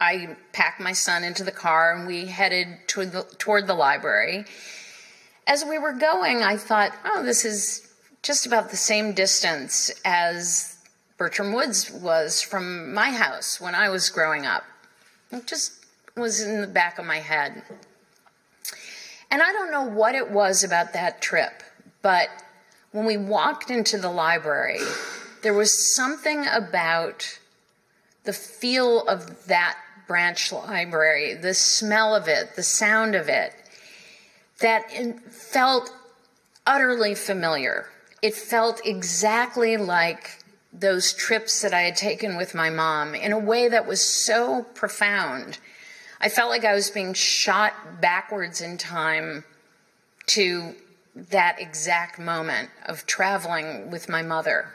I 0.00 0.36
packed 0.52 0.80
my 0.80 0.92
son 0.92 1.24
into 1.24 1.44
the 1.44 1.52
car 1.52 1.94
and 1.94 2.06
we 2.06 2.26
headed 2.26 2.68
toward 2.86 3.12
the, 3.12 3.22
toward 3.38 3.66
the 3.66 3.74
library. 3.74 4.44
As 5.46 5.64
we 5.64 5.78
were 5.78 5.92
going, 5.92 6.42
I 6.42 6.56
thought, 6.56 6.92
oh, 7.04 7.22
this 7.22 7.44
is 7.44 7.94
just 8.22 8.46
about 8.46 8.70
the 8.70 8.76
same 8.76 9.12
distance 9.12 9.90
as 10.04 10.76
Bertram 11.18 11.52
Woods 11.52 11.90
was 11.90 12.42
from 12.42 12.92
my 12.92 13.10
house 13.10 13.60
when 13.60 13.74
I 13.74 13.88
was 13.88 14.10
growing 14.10 14.44
up. 14.44 14.64
Just 15.46 15.75
was 16.16 16.40
in 16.40 16.62
the 16.62 16.66
back 16.66 16.98
of 16.98 17.04
my 17.04 17.18
head. 17.18 17.62
And 19.30 19.42
I 19.42 19.52
don't 19.52 19.70
know 19.70 19.84
what 19.84 20.14
it 20.14 20.30
was 20.30 20.64
about 20.64 20.94
that 20.94 21.20
trip, 21.20 21.62
but 22.00 22.28
when 22.92 23.04
we 23.04 23.18
walked 23.18 23.70
into 23.70 23.98
the 23.98 24.08
library, 24.08 24.80
there 25.42 25.52
was 25.52 25.94
something 25.94 26.46
about 26.46 27.38
the 28.24 28.32
feel 28.32 29.06
of 29.06 29.46
that 29.46 29.76
branch 30.06 30.52
library, 30.52 31.34
the 31.34 31.52
smell 31.52 32.14
of 32.14 32.28
it, 32.28 32.56
the 32.56 32.62
sound 32.62 33.14
of 33.14 33.28
it, 33.28 33.52
that 34.60 34.90
felt 35.30 35.92
utterly 36.66 37.14
familiar. 37.14 37.86
It 38.22 38.34
felt 38.34 38.80
exactly 38.86 39.76
like 39.76 40.38
those 40.72 41.12
trips 41.12 41.60
that 41.62 41.74
I 41.74 41.82
had 41.82 41.96
taken 41.96 42.36
with 42.36 42.54
my 42.54 42.70
mom 42.70 43.14
in 43.14 43.32
a 43.32 43.38
way 43.38 43.68
that 43.68 43.86
was 43.86 44.00
so 44.00 44.62
profound. 44.74 45.58
I 46.20 46.28
felt 46.28 46.50
like 46.50 46.64
I 46.64 46.74
was 46.74 46.90
being 46.90 47.14
shot 47.14 48.00
backwards 48.00 48.60
in 48.60 48.78
time 48.78 49.44
to 50.26 50.74
that 51.14 51.60
exact 51.60 52.18
moment 52.18 52.70
of 52.86 53.06
traveling 53.06 53.90
with 53.90 54.08
my 54.08 54.22
mother. 54.22 54.72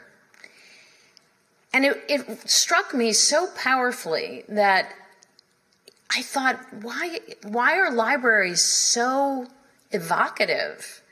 And 1.72 1.84
it, 1.84 2.04
it 2.08 2.48
struck 2.48 2.92
me 2.92 3.12
so 3.12 3.48
powerfully 3.56 4.44
that 4.48 4.92
I 6.14 6.22
thought, 6.22 6.60
why, 6.82 7.20
why 7.44 7.78
are 7.78 7.90
libraries 7.90 8.62
so 8.62 9.46
evocative? 9.90 11.02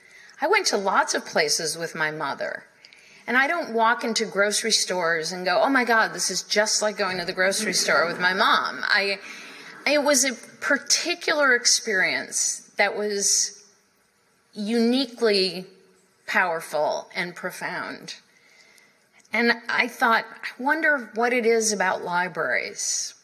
I 0.40 0.46
went 0.46 0.66
to 0.66 0.76
lots 0.76 1.14
of 1.14 1.24
places 1.24 1.78
with 1.78 1.94
my 1.94 2.10
mother. 2.10 2.64
And 3.26 3.36
I 3.36 3.46
don't 3.46 3.72
walk 3.72 4.04
into 4.04 4.26
grocery 4.26 4.72
stores 4.72 5.32
and 5.32 5.44
go, 5.44 5.60
oh 5.62 5.68
my 5.68 5.84
God, 5.84 6.12
this 6.12 6.30
is 6.30 6.42
just 6.42 6.82
like 6.82 6.98
going 6.98 7.18
to 7.18 7.24
the 7.24 7.32
grocery 7.32 7.72
store 7.72 8.06
with 8.06 8.18
my 8.18 8.34
mom. 8.34 8.80
I, 8.82 9.20
it 9.86 10.02
was 10.02 10.24
a 10.24 10.34
particular 10.60 11.54
experience 11.54 12.70
that 12.76 12.96
was 12.96 13.64
uniquely 14.52 15.66
powerful 16.26 17.08
and 17.14 17.34
profound. 17.34 18.16
And 19.32 19.52
I 19.68 19.86
thought, 19.88 20.24
I 20.24 20.62
wonder 20.62 21.10
what 21.14 21.32
it 21.32 21.46
is 21.46 21.72
about 21.72 22.02
libraries. 22.02 23.14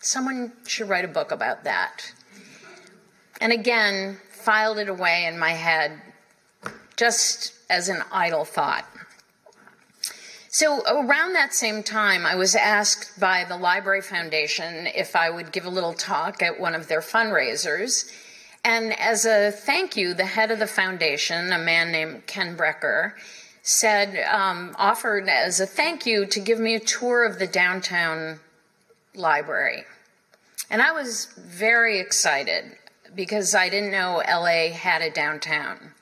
Someone 0.00 0.52
should 0.66 0.88
write 0.88 1.04
a 1.04 1.08
book 1.08 1.32
about 1.32 1.64
that. 1.64 2.12
And 3.40 3.52
again, 3.52 4.18
filed 4.30 4.78
it 4.78 4.88
away 4.88 5.26
in 5.26 5.38
my 5.38 5.50
head 5.50 6.00
just 6.96 7.52
as 7.68 7.88
an 7.88 8.02
idle 8.10 8.44
thought. 8.44 8.86
So, 10.60 10.82
around 10.88 11.34
that 11.34 11.54
same 11.54 11.84
time, 11.84 12.26
I 12.26 12.34
was 12.34 12.56
asked 12.56 13.20
by 13.20 13.44
the 13.44 13.56
Library 13.56 14.02
Foundation 14.02 14.88
if 14.88 15.14
I 15.14 15.30
would 15.30 15.52
give 15.52 15.64
a 15.64 15.70
little 15.70 15.92
talk 15.92 16.42
at 16.42 16.58
one 16.58 16.74
of 16.74 16.88
their 16.88 17.00
fundraisers. 17.00 18.12
And 18.64 18.92
as 18.98 19.24
a 19.24 19.52
thank 19.52 19.96
you, 19.96 20.14
the 20.14 20.24
head 20.24 20.50
of 20.50 20.58
the 20.58 20.66
foundation, 20.66 21.52
a 21.52 21.58
man 21.58 21.92
named 21.92 22.26
Ken 22.26 22.56
Brecher, 22.56 23.12
said, 23.62 24.18
um, 24.28 24.74
offered 24.76 25.28
as 25.28 25.60
a 25.60 25.66
thank 25.66 26.06
you 26.06 26.26
to 26.26 26.40
give 26.40 26.58
me 26.58 26.74
a 26.74 26.80
tour 26.80 27.24
of 27.24 27.38
the 27.38 27.46
downtown 27.46 28.40
library. 29.14 29.84
And 30.70 30.82
I 30.82 30.90
was 30.90 31.26
very 31.36 32.00
excited 32.00 32.76
because 33.14 33.54
I 33.54 33.68
didn't 33.68 33.92
know 33.92 34.24
LA 34.28 34.70
had 34.72 35.02
a 35.02 35.10
downtown. 35.10 35.92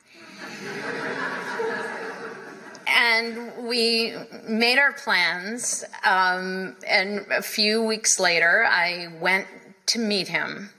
And 2.96 3.68
we 3.68 4.14
made 4.48 4.78
our 4.78 4.92
plans. 4.94 5.84
Um, 6.02 6.76
and 6.88 7.26
a 7.30 7.42
few 7.42 7.82
weeks 7.82 8.18
later, 8.18 8.64
I 8.64 9.08
went 9.20 9.46
to 9.86 9.98
meet 9.98 10.28
him. 10.28 10.70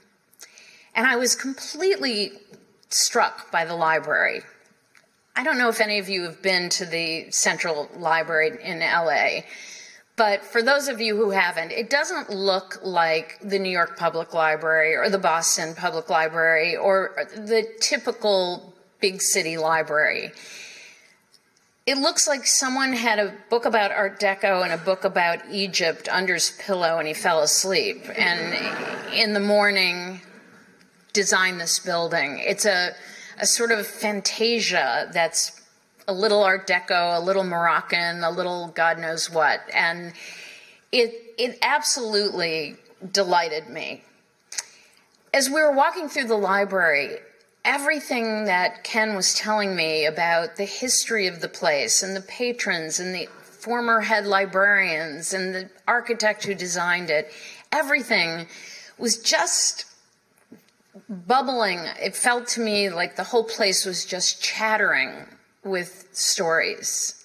And 0.96 1.06
I 1.06 1.14
was 1.14 1.36
completely 1.36 2.32
struck 2.88 3.52
by 3.52 3.64
the 3.64 3.76
library. 3.76 4.42
I 5.36 5.44
don't 5.44 5.58
know 5.58 5.68
if 5.68 5.80
any 5.80 6.00
of 6.00 6.08
you 6.08 6.24
have 6.24 6.42
been 6.42 6.68
to 6.70 6.86
the 6.86 7.30
Central 7.30 7.88
Library 7.96 8.58
in 8.64 8.80
LA, 8.80 9.42
but 10.16 10.44
for 10.44 10.60
those 10.60 10.88
of 10.88 11.00
you 11.00 11.14
who 11.16 11.30
haven't, 11.30 11.70
it 11.70 11.88
doesn't 11.88 12.30
look 12.30 12.80
like 12.82 13.38
the 13.40 13.60
New 13.60 13.70
York 13.70 13.96
Public 13.96 14.34
Library 14.34 14.96
or 14.96 15.08
the 15.08 15.18
Boston 15.18 15.76
Public 15.76 16.10
Library 16.10 16.76
or 16.76 17.28
the 17.36 17.64
typical 17.80 18.74
big 19.00 19.22
city 19.22 19.56
library. 19.56 20.32
It 21.88 21.96
looks 21.96 22.28
like 22.28 22.46
someone 22.46 22.92
had 22.92 23.18
a 23.18 23.32
book 23.48 23.64
about 23.64 23.92
Art 23.92 24.20
Deco 24.20 24.62
and 24.62 24.74
a 24.74 24.76
book 24.76 25.04
about 25.04 25.38
Egypt 25.50 26.06
under 26.12 26.34
his 26.34 26.50
pillow 26.50 26.98
and 26.98 27.08
he 27.08 27.14
fell 27.14 27.40
asleep. 27.40 28.04
And 28.14 29.14
in 29.14 29.32
the 29.32 29.40
morning, 29.40 30.20
designed 31.14 31.58
this 31.58 31.78
building. 31.78 32.40
It's 32.40 32.66
a 32.66 32.92
a 33.38 33.46
sort 33.46 33.70
of 33.70 33.86
fantasia 33.86 35.08
that's 35.14 35.62
a 36.06 36.12
little 36.12 36.42
Art 36.42 36.66
Deco, 36.66 37.16
a 37.16 37.20
little 37.24 37.44
Moroccan, 37.44 38.22
a 38.22 38.30
little 38.30 38.68
God 38.68 38.98
knows 38.98 39.30
what. 39.30 39.62
And 39.72 40.12
it, 40.92 41.14
it 41.38 41.58
absolutely 41.62 42.76
delighted 43.12 43.70
me. 43.70 44.02
As 45.32 45.48
we 45.48 45.54
were 45.54 45.72
walking 45.72 46.10
through 46.10 46.26
the 46.26 46.36
library, 46.36 47.16
everything 47.68 48.46
that 48.46 48.82
Ken 48.82 49.14
was 49.14 49.34
telling 49.34 49.76
me 49.76 50.06
about 50.06 50.56
the 50.56 50.64
history 50.64 51.26
of 51.26 51.42
the 51.42 51.48
place 51.48 52.02
and 52.02 52.16
the 52.16 52.22
patrons 52.22 52.98
and 52.98 53.14
the 53.14 53.26
former 53.42 54.00
head 54.00 54.24
librarians 54.24 55.34
and 55.34 55.54
the 55.54 55.68
architect 55.86 56.44
who 56.44 56.54
designed 56.54 57.10
it, 57.10 57.30
everything 57.70 58.46
was 58.96 59.18
just 59.18 59.84
bubbling. 61.10 61.80
It 62.02 62.16
felt 62.16 62.46
to 62.48 62.60
me 62.62 62.88
like 62.88 63.16
the 63.16 63.24
whole 63.24 63.44
place 63.44 63.84
was 63.84 64.06
just 64.06 64.42
chattering 64.42 65.26
with 65.62 66.08
stories. 66.12 67.22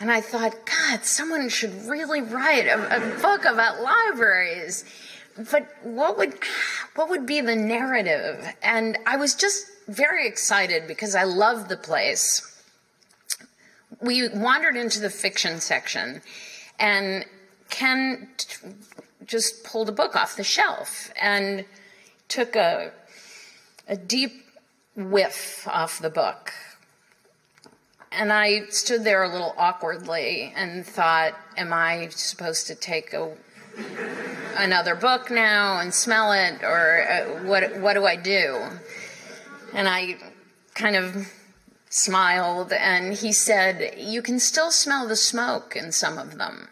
And 0.00 0.10
I 0.10 0.22
thought, 0.22 0.56
God, 0.66 1.04
someone 1.04 1.48
should 1.50 1.86
really 1.86 2.20
write 2.20 2.66
a, 2.66 2.96
a, 2.96 3.20
book 3.20 3.44
about 3.44 3.80
libraries. 3.80 4.84
But 5.50 5.68
what 5.82 6.16
would 6.18 6.34
what 6.94 7.10
would 7.10 7.26
be 7.26 7.40
the 7.40 7.56
narrative? 7.56 8.46
And 8.62 8.98
I 9.06 9.16
was 9.16 9.34
just 9.34 9.66
very 9.86 10.26
excited 10.26 10.86
because 10.86 11.14
I 11.14 11.24
loved 11.24 11.68
the 11.68 11.76
place. 11.76 12.52
We 14.00 14.28
wandered 14.28 14.76
into 14.76 15.00
the 15.00 15.10
fiction 15.10 15.60
section, 15.60 16.22
and 16.78 17.24
Ken 17.70 18.28
t- 18.36 18.68
just 19.24 19.64
pulled 19.64 19.88
a 19.88 19.92
book 19.92 20.16
off 20.16 20.36
the 20.36 20.44
shelf 20.44 21.10
and 21.20 21.64
took 22.28 22.56
a, 22.56 22.92
a 23.88 23.96
deep 23.96 24.44
whiff 24.94 25.66
off 25.68 25.98
the 25.98 26.10
book. 26.10 26.52
And 28.12 28.32
I 28.32 28.66
stood 28.68 29.04
there 29.04 29.22
a 29.22 29.28
little 29.28 29.54
awkwardly 29.58 30.52
and 30.56 30.86
thought, 30.86 31.34
am 31.56 31.72
I 31.72 32.08
supposed 32.10 32.66
to 32.68 32.74
take 32.74 33.12
a, 33.12 33.36
another 34.56 34.94
book 34.94 35.30
now 35.30 35.80
and 35.80 35.92
smell 35.92 36.32
it, 36.32 36.62
or 36.62 37.06
uh, 37.08 37.44
what, 37.44 37.78
what 37.80 37.94
do 37.94 38.04
I 38.04 38.16
do? 38.16 38.62
And 39.72 39.88
I 39.88 40.16
kind 40.74 40.96
of 40.96 41.30
smiled, 41.90 42.72
and 42.72 43.14
he 43.14 43.32
said, 43.32 43.94
You 43.98 44.22
can 44.22 44.38
still 44.38 44.70
smell 44.70 45.06
the 45.06 45.16
smoke 45.16 45.76
in 45.76 45.92
some 45.92 46.18
of 46.18 46.38
them. 46.38 46.68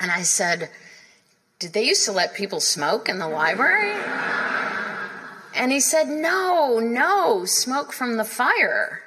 And 0.00 0.10
I 0.10 0.22
said, 0.22 0.70
Did 1.58 1.72
they 1.72 1.86
used 1.86 2.04
to 2.06 2.12
let 2.12 2.34
people 2.34 2.60
smoke 2.60 3.08
in 3.08 3.18
the 3.18 3.28
library? 3.28 3.92
And 5.54 5.72
he 5.72 5.80
said, 5.80 6.08
No, 6.08 6.78
no, 6.78 7.44
smoke 7.44 7.92
from 7.92 8.16
the 8.16 8.24
fire. 8.24 9.02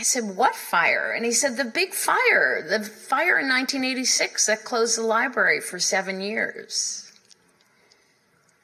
I 0.00 0.02
said, 0.02 0.34
What 0.34 0.56
fire? 0.56 1.12
And 1.12 1.26
he 1.26 1.32
said, 1.32 1.58
The 1.58 1.64
big 1.66 1.92
fire, 1.92 2.66
the 2.66 2.82
fire 2.82 3.38
in 3.38 3.48
1986 3.48 4.46
that 4.46 4.64
closed 4.64 4.96
the 4.96 5.02
library 5.02 5.60
for 5.60 5.78
seven 5.78 6.22
years. 6.22 7.12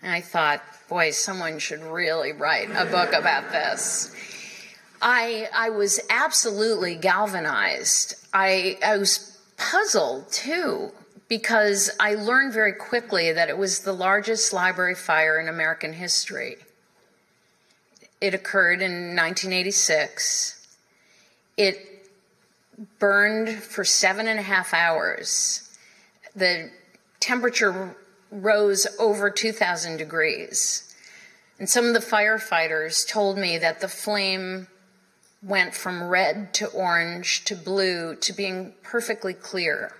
And 0.00 0.10
I 0.10 0.22
thought, 0.22 0.62
Boy, 0.88 1.10
someone 1.10 1.58
should 1.58 1.82
really 1.82 2.32
write 2.32 2.70
a 2.70 2.86
book 2.86 3.12
about 3.12 3.52
this. 3.52 4.14
I, 5.02 5.50
I 5.54 5.68
was 5.68 6.00
absolutely 6.08 6.94
galvanized. 6.94 8.14
I, 8.32 8.78
I 8.82 8.96
was 8.96 9.38
puzzled 9.58 10.32
too 10.32 10.90
because 11.28 11.90
I 12.00 12.14
learned 12.14 12.54
very 12.54 12.72
quickly 12.72 13.30
that 13.32 13.50
it 13.50 13.58
was 13.58 13.80
the 13.80 13.92
largest 13.92 14.54
library 14.54 14.94
fire 14.94 15.38
in 15.38 15.48
American 15.48 15.92
history. 15.92 16.56
It 18.22 18.32
occurred 18.32 18.80
in 18.80 19.14
1986. 19.14 20.55
It 21.56 22.08
burned 22.98 23.62
for 23.62 23.84
seven 23.84 24.28
and 24.28 24.38
a 24.38 24.42
half 24.42 24.74
hours. 24.74 25.76
The 26.34 26.70
temperature 27.20 27.96
rose 28.30 28.86
over 28.98 29.30
2,000 29.30 29.96
degrees. 29.96 30.94
And 31.58 31.68
some 31.68 31.86
of 31.86 31.94
the 31.94 32.00
firefighters 32.00 33.08
told 33.08 33.38
me 33.38 33.56
that 33.58 33.80
the 33.80 33.88
flame 33.88 34.66
went 35.42 35.74
from 35.74 36.02
red 36.02 36.52
to 36.54 36.66
orange 36.68 37.44
to 37.44 37.54
blue 37.54 38.14
to 38.16 38.32
being 38.32 38.74
perfectly 38.82 39.32
clear. 39.32 39.94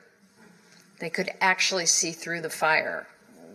They 0.98 1.10
could 1.10 1.30
actually 1.40 1.86
see 1.86 2.12
through 2.12 2.42
the 2.42 2.50
fire, 2.50 3.06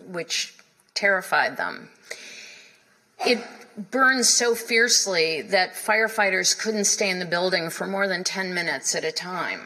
which 0.08 0.56
terrified 0.94 1.58
them. 1.58 1.90
It 3.26 3.44
burned 3.90 4.26
so 4.26 4.54
fiercely 4.54 5.42
that 5.42 5.74
firefighters 5.74 6.58
couldn't 6.58 6.86
stay 6.86 7.10
in 7.10 7.20
the 7.20 7.26
building 7.26 7.70
for 7.70 7.88
more 7.88 8.08
than 8.08 8.24
10 8.24 8.54
minutes 8.54 8.94
at 8.96 9.04
a 9.04 9.12
time. 9.12 9.62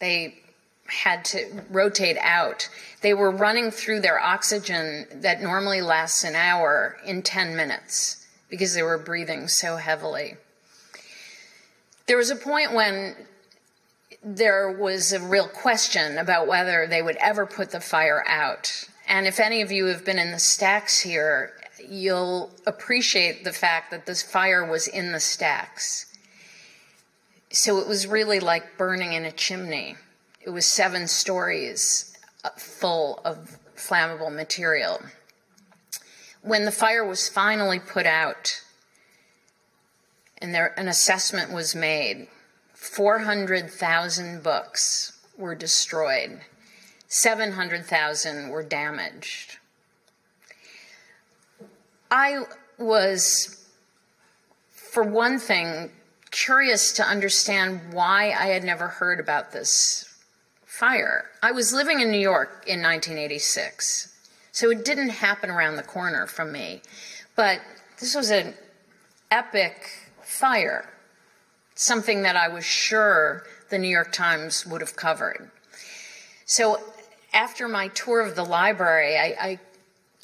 They 0.00 0.38
had 0.86 1.24
to 1.26 1.62
rotate 1.70 2.18
out. 2.20 2.68
They 3.00 3.14
were 3.14 3.30
running 3.30 3.70
through 3.70 4.00
their 4.00 4.20
oxygen 4.20 5.06
that 5.14 5.42
normally 5.42 5.80
lasts 5.80 6.24
an 6.24 6.34
hour 6.34 6.96
in 7.04 7.22
10 7.22 7.56
minutes 7.56 8.26
because 8.48 8.74
they 8.74 8.82
were 8.82 8.98
breathing 8.98 9.48
so 9.48 9.76
heavily. 9.76 10.36
There 12.06 12.18
was 12.18 12.30
a 12.30 12.36
point 12.36 12.74
when 12.74 13.16
there 14.22 14.70
was 14.70 15.12
a 15.12 15.20
real 15.20 15.48
question 15.48 16.18
about 16.18 16.46
whether 16.46 16.86
they 16.86 17.02
would 17.02 17.16
ever 17.16 17.46
put 17.46 17.70
the 17.70 17.80
fire 17.80 18.22
out. 18.26 18.88
And 19.08 19.26
if 19.26 19.40
any 19.40 19.62
of 19.62 19.72
you 19.72 19.86
have 19.86 20.04
been 20.04 20.18
in 20.18 20.32
the 20.32 20.38
stacks 20.38 21.00
here, 21.00 21.52
you'll 21.90 22.50
appreciate 22.66 23.44
the 23.44 23.52
fact 23.52 23.90
that 23.90 24.06
this 24.06 24.22
fire 24.22 24.64
was 24.64 24.86
in 24.86 25.12
the 25.12 25.20
stacks. 25.20 26.06
So 27.50 27.78
it 27.78 27.86
was 27.86 28.06
really 28.06 28.40
like 28.40 28.76
burning 28.76 29.12
in 29.12 29.24
a 29.24 29.32
chimney. 29.32 29.96
It 30.40 30.50
was 30.50 30.66
seven 30.66 31.06
stories 31.06 32.16
uh, 32.44 32.50
full 32.50 33.20
of 33.24 33.58
flammable 33.76 34.34
material. 34.34 35.00
When 36.42 36.64
the 36.64 36.72
fire 36.72 37.04
was 37.04 37.28
finally 37.28 37.78
put 37.78 38.06
out 38.06 38.60
and 40.38 40.54
there, 40.54 40.78
an 40.78 40.88
assessment 40.88 41.52
was 41.52 41.74
made, 41.74 42.28
400,000 42.74 44.42
books 44.42 45.18
were 45.38 45.54
destroyed, 45.54 46.40
700,000 47.08 48.50
were 48.50 48.62
damaged. 48.62 49.58
I 52.14 52.44
was, 52.78 53.66
for 54.70 55.02
one 55.02 55.40
thing, 55.40 55.90
curious 56.30 56.92
to 56.92 57.02
understand 57.02 57.92
why 57.92 58.26
I 58.26 58.46
had 58.46 58.62
never 58.62 58.86
heard 58.86 59.18
about 59.18 59.50
this 59.50 60.04
fire. 60.64 61.24
I 61.42 61.50
was 61.50 61.72
living 61.72 61.98
in 61.98 62.12
New 62.12 62.20
York 62.20 62.62
in 62.68 62.80
1986, 62.80 64.16
so 64.52 64.70
it 64.70 64.84
didn't 64.84 65.08
happen 65.08 65.50
around 65.50 65.74
the 65.74 65.82
corner 65.82 66.28
from 66.28 66.52
me. 66.52 66.82
But 67.34 67.60
this 67.98 68.14
was 68.14 68.30
an 68.30 68.54
epic 69.32 69.90
fire, 70.22 70.88
something 71.74 72.22
that 72.22 72.36
I 72.36 72.46
was 72.46 72.64
sure 72.64 73.42
the 73.70 73.78
New 73.78 73.88
York 73.88 74.12
Times 74.12 74.64
would 74.68 74.82
have 74.82 74.94
covered. 74.94 75.50
So 76.46 76.78
after 77.32 77.66
my 77.66 77.88
tour 77.88 78.20
of 78.20 78.36
the 78.36 78.44
library, 78.44 79.16
I, 79.16 79.34
I 79.40 79.58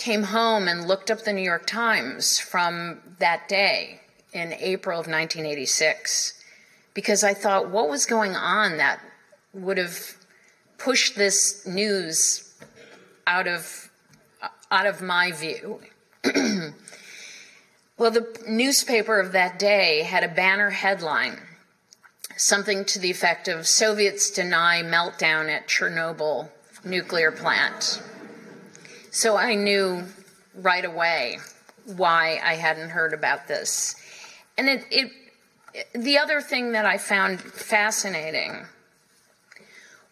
came 0.00 0.22
home 0.22 0.66
and 0.66 0.88
looked 0.88 1.10
up 1.10 1.24
the 1.24 1.32
New 1.32 1.42
York 1.42 1.66
Times 1.66 2.38
from 2.38 3.00
that 3.18 3.46
day 3.48 4.00
in 4.32 4.54
April 4.54 4.98
of 4.98 5.06
1986 5.06 6.42
because 6.94 7.22
I 7.22 7.34
thought, 7.34 7.68
what 7.68 7.90
was 7.90 8.06
going 8.06 8.34
on 8.34 8.78
that 8.78 8.98
would 9.52 9.76
have 9.76 10.16
pushed 10.78 11.16
this 11.16 11.66
news 11.66 12.50
out 13.26 13.46
of 13.46 13.90
uh, 14.40 14.48
out 14.70 14.86
of 14.86 15.02
my 15.02 15.32
view? 15.32 15.80
well, 17.98 18.10
the 18.10 18.26
newspaper 18.48 19.20
of 19.20 19.32
that 19.32 19.58
day 19.58 20.02
had 20.02 20.24
a 20.24 20.28
banner 20.28 20.70
headline, 20.70 21.40
something 22.38 22.86
to 22.86 22.98
the 22.98 23.10
effect 23.10 23.48
of 23.48 23.66
"Soviets 23.66 24.30
deny 24.30 24.82
meltdown 24.82 25.54
at 25.54 25.68
Chernobyl 25.68 26.48
nuclear 26.84 27.30
plant." 27.30 28.02
So 29.10 29.36
I 29.36 29.56
knew 29.56 30.04
right 30.54 30.84
away 30.84 31.38
why 31.84 32.40
I 32.44 32.54
hadn't 32.54 32.90
heard 32.90 33.12
about 33.12 33.48
this. 33.48 33.96
And 34.56 34.68
it, 34.68 34.84
it 34.90 35.10
the 35.94 36.18
other 36.18 36.40
thing 36.40 36.72
that 36.72 36.86
I 36.86 36.96
found 36.98 37.40
fascinating 37.40 38.66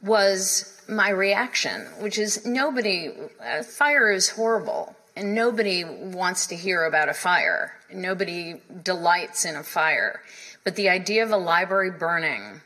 was 0.03 0.83
my 0.89 1.11
reaction, 1.11 1.83
which 2.01 2.19
is 2.19 2.45
nobody, 2.45 3.11
uh, 3.45 3.63
fire 3.63 4.11
is 4.11 4.31
horrible, 4.31 4.97
and 5.17 5.35
nobody 5.35 5.85
wants 5.85 6.47
to 6.49 6.57
hear 6.57 6.85
about 6.85 7.09
a 7.09 7.15
fire. 7.15 7.75
Nobody 7.93 8.61
delights 8.83 9.45
in 9.45 9.57
a 9.57 9.63
fire. 9.63 10.23
But 10.65 10.77
the 10.77 10.89
idea 10.89 11.23
of 11.23 11.31
a 11.31 11.37
library 11.37 11.91
burning 11.91 12.61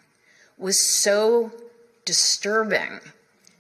was 0.59 0.81
so 0.81 1.53
disturbing, 2.05 3.01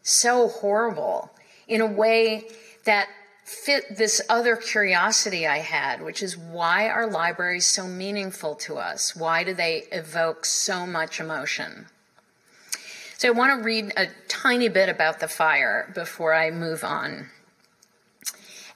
so 0.02 0.48
horrible, 0.48 1.30
in 1.68 1.80
a 1.80 1.86
way 1.86 2.46
that 2.84 3.08
fit 3.44 3.96
this 3.96 4.20
other 4.28 4.56
curiosity 4.56 5.46
I 5.46 5.58
had, 5.58 6.02
which 6.02 6.22
is 6.22 6.36
why 6.36 6.88
are 6.88 7.06
libraries 7.06 7.66
so 7.66 7.86
meaningful 7.86 8.54
to 8.56 8.76
us? 8.76 9.16
Why 9.16 9.44
do 9.44 9.54
they 9.54 9.84
evoke 9.92 10.44
so 10.44 10.86
much 10.86 11.20
emotion? 11.20 11.86
So 13.18 13.28
I 13.28 13.32
want 13.32 13.56
to 13.56 13.64
read 13.64 13.92
a 13.96 14.08
tiny 14.28 14.68
bit 14.68 14.88
about 14.88 15.20
the 15.20 15.28
fire 15.28 15.90
before 15.94 16.34
I 16.34 16.50
move 16.50 16.82
on. 16.82 17.28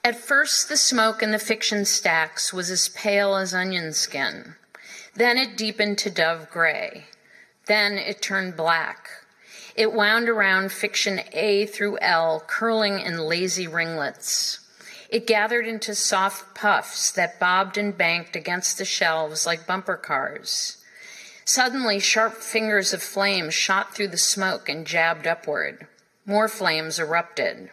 At 0.05 0.21
first, 0.21 0.69
the 0.69 0.77
smoke 0.77 1.21
in 1.21 1.33
the 1.33 1.38
fiction 1.40 1.85
stacks 1.85 2.53
was 2.53 2.71
as 2.71 2.88
pale 2.88 3.35
as 3.35 3.53
onion 3.53 3.92
skin. 3.92 4.55
Then 5.16 5.37
it 5.37 5.57
deepened 5.57 5.99
to 5.99 6.11
dove 6.11 6.49
gray. 6.49 7.07
Then 7.66 7.95
it 7.95 8.23
turned 8.23 8.57
black. 8.57 9.09
It 9.77 9.93
wound 9.93 10.31
around 10.31 10.73
fiction 10.73 11.21
A 11.33 11.67
through 11.67 11.99
L, 12.01 12.43
curling 12.47 12.99
in 12.99 13.19
lazy 13.19 13.67
ringlets. 13.67 14.61
It 15.11 15.27
gathered 15.27 15.67
into 15.67 15.95
soft 15.95 16.55
puffs 16.55 17.12
that 17.12 17.39
bobbed 17.39 17.77
and 17.77 17.97
banked 17.97 18.35
against 18.35 18.79
the 18.79 18.87
shelves 18.87 19.45
like 19.45 19.67
bumper 19.67 19.97
cars. 19.97 20.79
Suddenly, 21.45 22.01
sharp 22.01 22.39
fingers 22.39 22.95
of 22.95 23.03
flame 23.03 23.51
shot 23.51 23.95
through 23.95 24.09
the 24.09 24.17
smoke 24.17 24.69
and 24.69 24.87
jabbed 24.87 25.27
upward. 25.27 25.87
More 26.25 26.49
flames 26.49 26.99
erupted. 26.99 27.71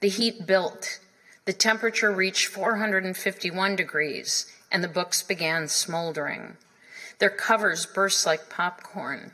The 0.00 0.08
heat 0.08 0.46
built. 0.46 1.00
The 1.46 1.54
temperature 1.54 2.12
reached 2.12 2.46
451 2.48 3.76
degrees, 3.76 4.46
and 4.70 4.84
the 4.84 4.88
books 4.88 5.22
began 5.22 5.68
smoldering. 5.68 6.58
Their 7.18 7.30
covers 7.30 7.86
burst 7.86 8.26
like 8.26 8.50
popcorn. 8.50 9.32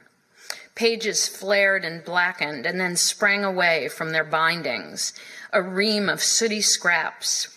Pages 0.77 1.27
flared 1.27 1.85
and 1.85 2.05
blackened 2.05 2.67
and 2.67 2.79
then 2.79 2.95
sprang 2.95 3.45
away 3.45 3.89
from 3.89 4.13
their 4.13 4.23
bindings, 4.23 5.13
a 5.53 5.61
ream 5.61 6.09
of 6.09 6.23
sooty 6.23 6.61
scraps 6.61 7.49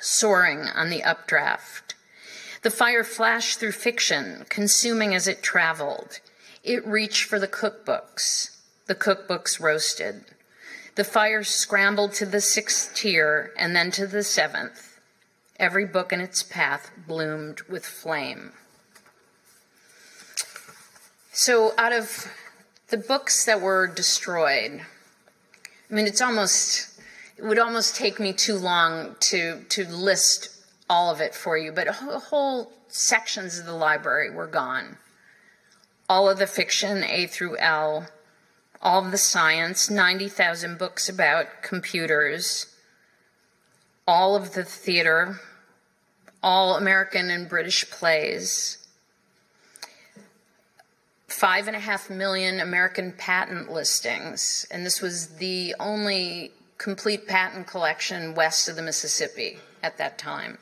soaring 0.00 0.60
on 0.60 0.88
the 0.88 1.02
updraft. 1.04 1.94
The 2.62 2.70
fire 2.70 3.04
flashed 3.04 3.58
through 3.58 3.72
fiction, 3.72 4.46
consuming 4.48 5.14
as 5.14 5.28
it 5.28 5.42
traveled. 5.42 6.20
It 6.64 6.86
reached 6.86 7.24
for 7.24 7.38
the 7.38 7.48
cookbooks. 7.48 8.58
The 8.86 8.94
cookbooks 8.94 9.60
roasted. 9.60 10.24
The 10.94 11.04
fire 11.04 11.44
scrambled 11.44 12.12
to 12.14 12.26
the 12.26 12.40
sixth 12.40 12.94
tier 12.94 13.52
and 13.56 13.74
then 13.74 13.90
to 13.92 14.06
the 14.06 14.22
seventh. 14.22 14.98
Every 15.58 15.86
book 15.86 16.12
in 16.12 16.20
its 16.20 16.42
path 16.42 16.90
bloomed 17.06 17.62
with 17.62 17.84
flame. 17.84 18.52
So, 21.42 21.72
out 21.78 21.94
of 21.94 22.26
the 22.88 22.98
books 22.98 23.46
that 23.46 23.62
were 23.62 23.86
destroyed, 23.86 24.82
I 25.90 25.94
mean, 25.94 26.06
it's 26.06 26.20
almost, 26.20 27.00
it 27.38 27.44
would 27.44 27.58
almost 27.58 27.96
take 27.96 28.20
me 28.20 28.34
too 28.34 28.58
long 28.58 29.16
to, 29.20 29.64
to 29.70 29.88
list 29.88 30.50
all 30.90 31.10
of 31.10 31.22
it 31.22 31.34
for 31.34 31.56
you, 31.56 31.72
but 31.72 31.88
whole 31.88 32.70
sections 32.88 33.58
of 33.58 33.64
the 33.64 33.72
library 33.72 34.28
were 34.28 34.46
gone. 34.46 34.98
All 36.10 36.28
of 36.28 36.38
the 36.38 36.46
fiction, 36.46 37.04
A 37.04 37.26
through 37.26 37.56
L, 37.56 38.06
all 38.82 39.06
of 39.06 39.10
the 39.10 39.16
science, 39.16 39.88
90,000 39.88 40.76
books 40.76 41.08
about 41.08 41.62
computers, 41.62 42.66
all 44.06 44.36
of 44.36 44.52
the 44.52 44.64
theater, 44.64 45.40
all 46.42 46.76
American 46.76 47.30
and 47.30 47.48
British 47.48 47.88
plays, 47.88 48.76
five 51.40 51.68
and 51.68 51.74
a 51.74 51.80
half 51.80 52.10
million 52.10 52.60
American 52.60 53.12
patent 53.12 53.72
listings, 53.72 54.66
and 54.70 54.84
this 54.84 55.00
was 55.00 55.28
the 55.38 55.74
only 55.80 56.52
complete 56.76 57.26
patent 57.26 57.66
collection 57.66 58.34
west 58.34 58.68
of 58.68 58.76
the 58.76 58.82
Mississippi 58.82 59.56
at 59.82 59.96
that 59.96 60.18
time. 60.18 60.58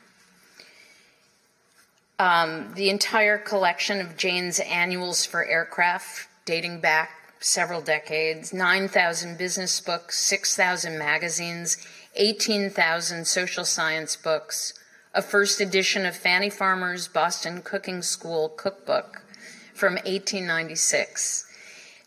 Um, 2.17 2.73
the 2.75 2.89
entire 2.89 3.37
collection 3.37 3.99
of 3.99 4.15
Jane's 4.15 4.61
annuals 4.61 5.25
for 5.25 5.43
aircraft, 5.43 6.29
dating 6.45 6.79
back 6.79 7.09
several 7.41 7.81
decades, 7.81 8.53
9,000 8.53 9.37
business 9.37 9.81
books, 9.81 10.17
6,000 10.19 10.97
magazines, 10.97 11.75
18,000 12.15 13.27
social 13.27 13.65
science 13.65 14.15
books, 14.15 14.73
a 15.13 15.21
first 15.21 15.59
edition 15.59 16.05
of 16.05 16.15
Fannie 16.15 16.49
Farmer's 16.49 17.09
Boston 17.09 17.61
Cooking 17.61 18.01
School 18.01 18.47
cookbook, 18.47 19.23
from 19.79 19.93
1896, 19.93 21.45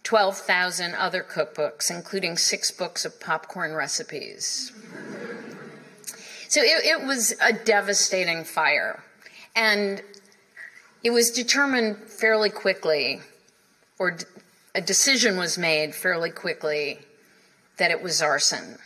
12,000 0.02 0.94
other 0.94 1.22
cookbooks, 1.22 1.90
including 1.90 2.36
six 2.36 2.70
books 2.70 3.06
of 3.06 3.18
popcorn 3.18 3.72
recipes. 3.72 4.72
So 6.48 6.60
it, 6.60 6.84
it 6.84 7.06
was 7.06 7.34
a 7.40 7.54
devastating 7.54 8.44
fire. 8.44 9.02
And 9.56 10.02
it 11.02 11.12
was 11.12 11.30
determined 11.30 11.96
fairly 11.96 12.50
quickly, 12.50 13.22
or 13.98 14.18
a 14.74 14.82
decision 14.82 15.38
was 15.38 15.56
made 15.56 15.94
fairly 15.94 16.30
quickly, 16.30 16.98
that 17.78 17.90
it 17.90 18.02
was 18.02 18.20
arson. 18.20 18.76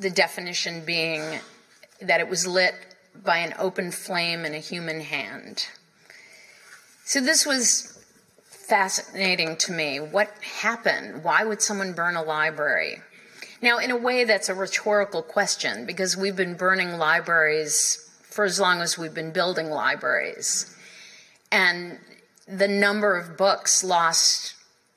The 0.00 0.08
definition 0.08 0.82
being 0.86 1.40
that 2.00 2.20
it 2.20 2.28
was 2.28 2.46
lit 2.46 2.74
by 3.22 3.36
an 3.36 3.54
open 3.58 3.90
flame 3.90 4.46
in 4.46 4.54
a 4.54 4.58
human 4.58 5.00
hand. 5.00 5.66
So 7.06 7.20
this 7.20 7.44
was 7.44 8.02
fascinating 8.46 9.56
to 9.58 9.72
me. 9.72 10.00
What 10.00 10.30
happened? 10.42 11.22
Why 11.22 11.44
would 11.44 11.60
someone 11.60 11.92
burn 11.92 12.16
a 12.16 12.22
library? 12.22 13.02
Now, 13.60 13.78
in 13.78 13.90
a 13.90 13.96
way, 13.96 14.24
that's 14.24 14.48
a 14.48 14.54
rhetorical 14.54 15.22
question 15.22 15.84
because 15.84 16.16
we've 16.16 16.34
been 16.34 16.54
burning 16.54 16.96
libraries 16.96 18.10
for 18.22 18.44
as 18.44 18.58
long 18.58 18.80
as 18.80 18.96
we've 18.96 19.12
been 19.12 19.32
building 19.32 19.68
libraries. 19.68 20.74
And 21.52 21.98
the 22.48 22.68
number 22.68 23.18
of 23.18 23.36
books 23.36 23.84
lost 23.84 24.54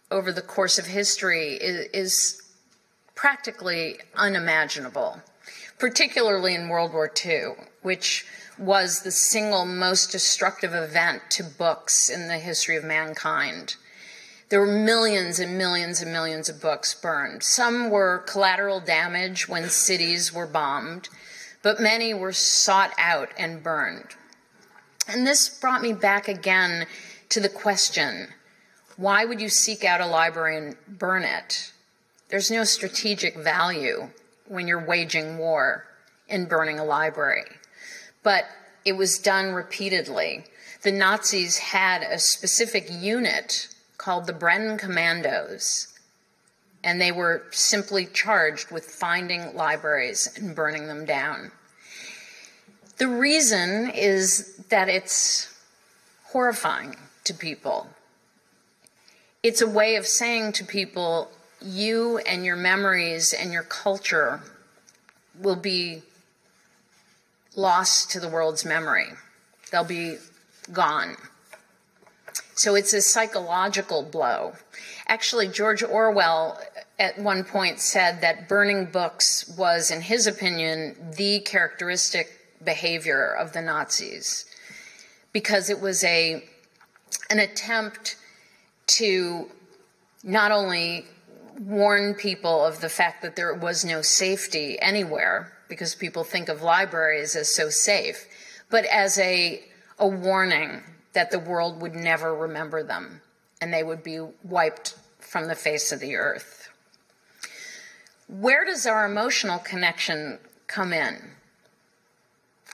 over 0.10 0.32
the 0.32 0.42
course 0.42 0.80
of 0.80 0.86
history 0.86 1.56
is, 1.56 1.88
is 1.94 2.42
practically 3.16 4.00
unimaginable, 4.16 5.22
particularly 5.78 6.56
in 6.56 6.70
World 6.70 6.94
War 6.94 7.12
II, 7.26 7.56
which 7.82 8.26
was 8.58 9.02
the 9.02 9.12
single 9.12 9.66
most 9.66 10.12
destructive 10.12 10.74
event 10.74 11.24
to 11.32 11.44
books 11.44 12.10
in 12.10 12.28
the 12.28 12.40
history 12.40 12.76
of 12.76 12.84
mankind. 12.84 13.76
There 14.50 14.62
were 14.62 14.68
millions 14.68 15.40
and 15.40 15.58
millions 15.58 16.02
and 16.02 16.12
millions 16.12 16.48
of 16.48 16.62
books 16.62 16.94
burned. 16.94 17.44
Some 17.44 17.90
were 17.90 18.24
collateral 18.28 18.80
damage 18.80 19.48
when 19.48 19.70
cities 19.70 20.34
were 20.34 20.48
bombed, 20.48 21.10
but 21.62 21.82
many 21.82 22.14
were 22.14 22.32
sought 22.32 22.94
out 22.98 23.30
and 23.38 23.62
burned. 23.62 24.16
And 25.08 25.28
this 25.28 25.50
brought 25.50 25.82
me 25.82 25.94
back 25.94 26.28
again 26.28 26.88
to 27.30 27.40
the 27.40 27.50
question 27.50 28.30
why 28.96 29.26
would 29.26 29.40
you 29.40 29.50
seek 29.50 29.84
out 29.84 30.02
a 30.02 30.08
library 30.08 30.58
and 30.58 30.76
burn 30.88 31.24
it? 31.24 31.72
There's 32.30 32.50
no 32.50 32.64
strategic 32.64 33.38
value 33.38 34.10
when 34.48 34.68
you're 34.68 34.84
waging 34.84 35.38
war 35.38 35.86
in 36.28 36.48
burning 36.48 36.80
a 36.80 36.84
library. 36.84 37.46
But 38.24 38.46
it 38.86 38.94
was 38.94 39.20
done 39.20 39.54
repeatedly. 39.54 40.46
The 40.84 40.92
Nazis 40.92 41.58
had 41.58 42.04
a 42.04 42.20
specific 42.20 42.88
unit 42.90 43.70
called 43.98 44.28
the 44.28 44.34
Brenn 44.34 44.78
Commandos, 44.78 45.88
and 46.84 47.02
they 47.02 47.12
were 47.12 47.44
simply 47.52 48.06
charged 48.06 48.72
with 48.72 48.86
finding 48.86 49.56
libraries 49.56 50.30
and 50.38 50.56
burning 50.56 50.88
them 50.88 51.06
down. 51.06 51.52
The 52.98 53.08
reason 53.08 53.90
is 53.90 54.56
that 54.70 54.88
it's 54.90 55.54
horrifying 56.26 56.96
to 57.26 57.34
people. 57.34 57.90
It's 59.44 59.62
a 59.62 59.70
way 59.70 59.96
of 59.96 60.08
saying 60.08 60.54
to 60.54 60.66
people, 60.66 61.30
you 61.62 62.18
and 62.20 62.46
your 62.46 62.56
memories 62.56 63.34
and 63.34 63.52
your 63.52 63.64
culture 63.64 64.42
will 65.40 65.56
be 65.56 66.04
lost 67.58 68.12
to 68.12 68.22
the 68.22 68.30
world's 68.30 68.64
memory. 68.64 69.08
They'll 69.72 69.84
be 69.84 70.18
gone. 70.72 71.18
So 72.56 72.76
it's 72.76 72.94
a 72.94 73.02
psychological 73.02 74.04
blow. 74.04 74.54
Actually, 75.08 75.48
George 75.50 75.84
Orwell 75.84 76.60
at 76.98 77.20
one 77.20 77.44
point 77.44 77.80
said 77.80 78.22
that 78.22 78.48
burning 78.48 78.86
books 78.86 79.54
was, 79.58 79.92
in 79.92 80.02
his 80.02 80.28
opinion, 80.28 80.96
the 81.18 81.40
characteristic 81.42 82.58
behavior 82.64 83.36
of 83.36 83.54
the 83.54 83.62
Nazis 83.62 84.46
because 85.32 85.70
it 85.70 85.80
was 85.80 86.04
a 86.04 86.44
an 87.30 87.40
attempt 87.40 88.16
to 88.88 89.52
not 90.24 90.52
only 90.52 91.06
warn 91.60 92.16
people 92.16 92.66
of 92.66 92.82
the 92.82 92.90
fact 92.90 93.22
that 93.22 93.36
there 93.36 93.54
was 93.54 93.86
no 93.86 94.02
safety 94.02 94.80
anywhere 94.82 95.57
because 95.70 95.96
people 95.96 96.24
think 96.24 96.50
of 96.50 96.62
libraries 96.62 97.36
as 97.36 97.54
so 97.54 97.70
safe, 97.70 98.28
but 98.70 98.86
as 98.86 99.18
a 99.20 99.64
a 100.00 100.08
warning 100.08 100.84
that 101.14 101.32
the 101.32 101.40
world 101.40 101.82
would 101.82 101.96
never 101.96 102.34
remember 102.34 102.84
them 102.84 103.22
and 103.62 103.74
they 103.74 103.84
would 103.84 104.04
be 104.04 104.20
wiped 104.44 104.96
from 105.20 105.48
the 105.48 105.56
face 105.56 105.92
of 105.92 106.00
the 106.00 106.16
earth. 106.16 106.70
Where 108.28 108.66
does 108.66 108.86
our 108.86 109.06
emotional 109.06 109.60
connection 109.60 110.40
come 110.68 110.94
in? 110.94 111.32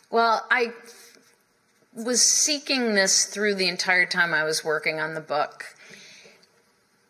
Well, 0.09 0.45
I 0.51 0.73
was 1.95 2.21
seeking 2.21 2.95
this 2.95 3.25
through 3.25 3.55
the 3.55 3.67
entire 3.67 4.05
time 4.05 4.33
I 4.33 4.43
was 4.43 4.63
working 4.63 4.99
on 4.99 5.13
the 5.13 5.21
book. 5.21 5.75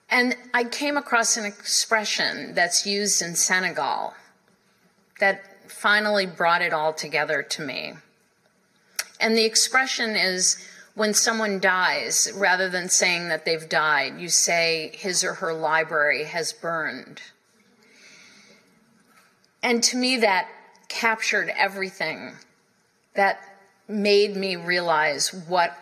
And 0.10 0.36
I 0.54 0.66
came 0.66 0.98
across 0.98 1.38
an 1.38 1.46
expression 1.46 2.54
that's 2.54 2.86
used 2.86 3.22
in 3.22 3.36
Senegal 3.36 4.14
that 5.20 5.53
finally 5.68 6.26
brought 6.26 6.62
it 6.62 6.74
all 6.74 6.94
together 6.94 7.44
to 7.44 7.62
me. 7.62 7.94
And 9.20 9.38
the 9.38 9.46
expression 9.46 10.16
is 10.16 10.58
when 10.96 11.14
someone 11.14 11.60
dies, 11.60 12.32
rather 12.36 12.70
than 12.70 12.90
saying 12.90 13.30
that 13.30 13.46
they've 13.46 13.68
died, 13.68 14.20
you 14.20 14.30
say 14.30 14.92
his 14.94 15.24
or 15.24 15.36
her 15.36 15.54
library 15.54 16.26
has 16.26 16.54
burned. 16.54 17.22
And 19.64 19.82
to 19.84 19.98
me, 19.98 20.18
that 20.18 20.48
captured 20.90 21.52
everything. 21.56 22.34
That 23.16 23.40
made 23.88 24.36
me 24.36 24.56
realize 24.56 25.34
what 25.34 25.76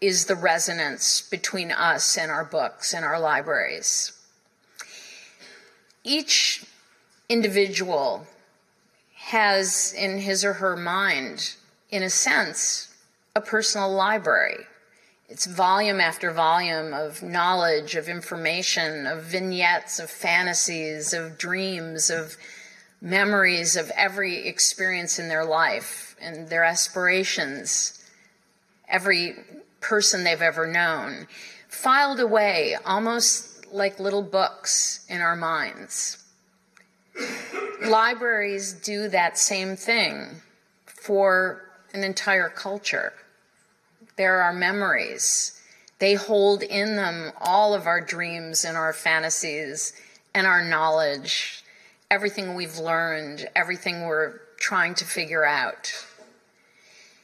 is 0.00 0.26
the 0.26 0.34
resonance 0.34 1.20
between 1.20 1.70
us 1.70 2.16
and 2.16 2.30
our 2.30 2.44
books 2.44 2.94
and 2.94 3.04
our 3.04 3.18
libraries. 3.18 4.12
Each 6.04 6.64
individual 7.28 8.26
has 9.26 9.92
in 9.98 10.18
his 10.18 10.44
or 10.44 10.52
her 10.52 10.76
mind, 10.76 11.56
in 11.90 12.00
a 12.04 12.08
sense, 12.10 12.94
a 13.34 13.40
personal 13.40 13.92
library. 13.92 14.64
It's 15.28 15.46
volume 15.46 16.00
after 16.00 16.30
volume 16.30 16.94
of 16.94 17.24
knowledge, 17.24 17.96
of 17.96 18.08
information, 18.08 19.04
of 19.04 19.24
vignettes, 19.24 19.98
of 19.98 20.10
fantasies, 20.10 21.12
of 21.12 21.38
dreams, 21.38 22.08
of 22.08 22.36
memories 23.00 23.74
of 23.74 23.90
every 23.96 24.46
experience 24.46 25.18
in 25.18 25.28
their 25.28 25.44
life 25.44 26.14
and 26.20 26.48
their 26.48 26.62
aspirations, 26.62 28.04
every 28.88 29.34
person 29.80 30.22
they've 30.22 30.40
ever 30.40 30.68
known, 30.68 31.26
filed 31.68 32.20
away 32.20 32.76
almost 32.86 33.66
like 33.72 33.98
little 33.98 34.22
books 34.22 35.04
in 35.08 35.20
our 35.20 35.34
minds. 35.34 36.22
Libraries 37.82 38.72
do 38.72 39.08
that 39.08 39.38
same 39.38 39.76
thing 39.76 40.40
for 40.86 41.62
an 41.92 42.02
entire 42.04 42.48
culture. 42.48 43.12
There 44.16 44.42
are 44.42 44.52
memories. 44.52 45.60
They 45.98 46.14
hold 46.14 46.62
in 46.62 46.96
them 46.96 47.32
all 47.40 47.74
of 47.74 47.86
our 47.86 48.00
dreams 48.00 48.64
and 48.64 48.76
our 48.76 48.92
fantasies 48.92 49.92
and 50.34 50.46
our 50.46 50.62
knowledge, 50.62 51.62
everything 52.10 52.54
we've 52.54 52.78
learned, 52.78 53.48
everything 53.54 54.02
we're 54.02 54.40
trying 54.58 54.94
to 54.96 55.04
figure 55.04 55.44
out. 55.44 55.92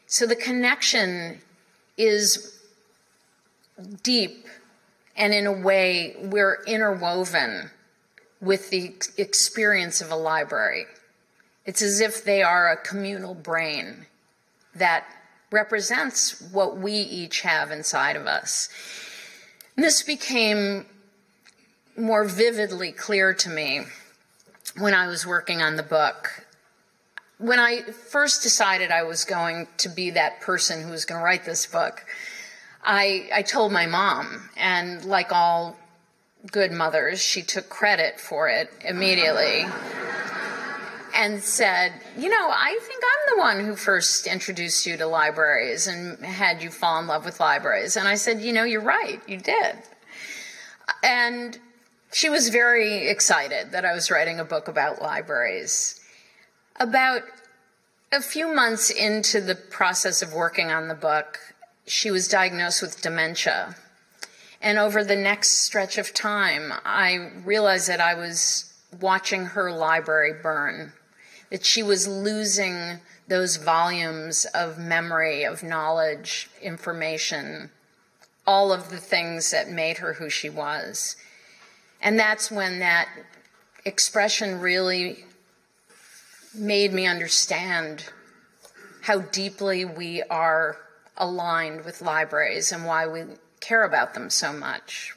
So 0.07 0.27
the 0.27 0.37
connection 0.37 1.41
is 1.97 2.59
deep, 4.03 4.47
and 5.17 5.35
in 5.35 5.47
a 5.47 5.53
way, 5.53 6.17
we're 6.19 6.63
interwoven 6.67 7.71
with 8.43 8.71
the 8.71 8.93
experience 9.17 10.01
of 10.01 10.11
a 10.11 10.17
library. 10.17 10.85
It's 11.65 11.81
as 11.81 12.01
if 12.01 12.25
they 12.25 12.43
are 12.43 12.71
a 12.71 12.77
communal 12.77 13.35
brain 13.35 14.07
that 14.75 15.07
represents 15.53 16.41
what 16.51 16.77
we 16.77 16.93
each 16.93 17.43
have 17.43 17.71
inside 17.71 18.17
of 18.17 18.27
us. 18.27 18.69
This 19.77 20.03
became 20.03 20.87
more 21.97 22.25
vividly 22.25 22.91
clear 22.91 23.33
to 23.35 23.49
me 23.49 23.83
when 24.79 24.93
I 24.93 25.07
was 25.07 25.27
working 25.27 25.63
on 25.63 25.77
the 25.77 25.83
book. 25.83 26.47
When 27.39 27.61
I 27.61 27.83
first 27.83 28.43
decided 28.43 28.91
I 28.91 29.05
was 29.05 29.25
going 29.25 29.69
to 29.79 29.89
be 29.89 30.11
that 30.11 30.41
person 30.41 30.83
who 30.83 30.91
was 30.91 31.05
going 31.05 31.21
to 31.21 31.25
write 31.25 31.45
this 31.45 31.67
book, 31.67 32.05
I, 32.83 33.29
I 33.33 33.43
told 33.43 33.73
my 33.73 33.87
mom, 33.87 34.49
and 34.57 35.05
like 35.05 35.31
all 35.33 35.77
good 36.51 36.73
mothers, 36.73 37.21
she 37.21 37.43
took 37.43 37.69
credit 37.69 38.19
for 38.19 38.49
it 38.49 38.71
immediately 38.85 39.65
and 41.15 41.43
said, 41.43 41.93
You 42.17 42.29
know, 42.29 42.49
I 42.51 42.79
think 42.83 43.03
I'm 43.05 43.37
the 43.37 43.41
one 43.41 43.65
who 43.65 43.77
first 43.77 44.27
introduced 44.27 44.87
you 44.87 44.97
to 44.97 45.07
libraries 45.07 45.87
and 45.87 46.25
had 46.25 46.63
you 46.63 46.71
fall 46.71 46.99
in 46.99 47.07
love 47.07 47.25
with 47.25 47.41
libraries. 47.41 47.97
And 47.97 48.09
I 48.09 48.15
said, 48.17 48.41
You 48.41 48.53
know, 48.53 48.65
you're 48.65 48.81
right, 48.81 49.21
you 49.27 49.39
did. 49.39 49.77
And 51.03 51.59
she 52.13 52.29
was 52.29 52.49
very 52.49 53.09
excited 53.09 53.73
that 53.73 53.85
I 53.85 53.95
was 53.95 54.11
writing 54.11 54.41
a 54.41 54.45
book 54.45 54.69
about 54.69 55.01
libraries. 55.01 55.99
About 56.81 57.23
a 58.13 58.21
few 58.21 58.55
months 58.55 58.91
into 58.91 59.41
the 59.41 59.55
process 59.55 60.23
of 60.23 60.33
working 60.35 60.71
on 60.71 60.89
the 60.89 60.95
book, 60.95 61.39
she 61.87 62.11
was 62.11 62.29
diagnosed 62.29 62.83
with 62.83 63.01
dementia. 63.01 63.77
And 64.63 64.79
over 64.79 65.05
the 65.05 65.17
next 65.17 65.65
stretch 65.65 65.99
of 65.99 66.15
time, 66.15 66.73
I 66.85 67.31
realized 67.45 67.89
that 67.89 68.01
I 68.01 68.15
was 68.15 68.73
watching 69.01 69.47
her 69.47 69.71
library 69.71 70.35
burn 70.41 70.93
that 71.53 71.67
she 71.67 71.83
was 71.83 72.09
losing 72.09 72.99
those 73.29 73.57
volumes 73.57 74.47
of 74.55 74.79
memory, 74.79 75.45
of 75.45 75.63
knowledge, 75.63 76.49
information, 76.63 77.71
all 78.47 78.73
of 78.73 78.89
the 78.89 78.97
things 78.97 79.51
that 79.51 79.69
made 79.69 79.99
her 79.99 80.15
who 80.15 80.31
she 80.31 80.49
was. 80.49 81.15
And 82.01 82.19
that's 82.19 82.51
when 82.51 82.79
that 82.79 83.07
expression 83.85 84.61
really 84.61 85.27
made 86.55 86.95
me 86.95 87.07
understand 87.07 88.07
how 89.03 89.19
deeply 89.19 89.85
we 89.85 90.23
are 90.31 90.79
aligned 91.19 91.85
with 91.85 92.01
libraries 92.01 92.73
and 92.73 92.87
why 92.87 93.07
we 93.07 93.25
care 93.63 93.85
about 93.85 94.13
them 94.13 94.29
so 94.29 94.53
much. 94.53 95.15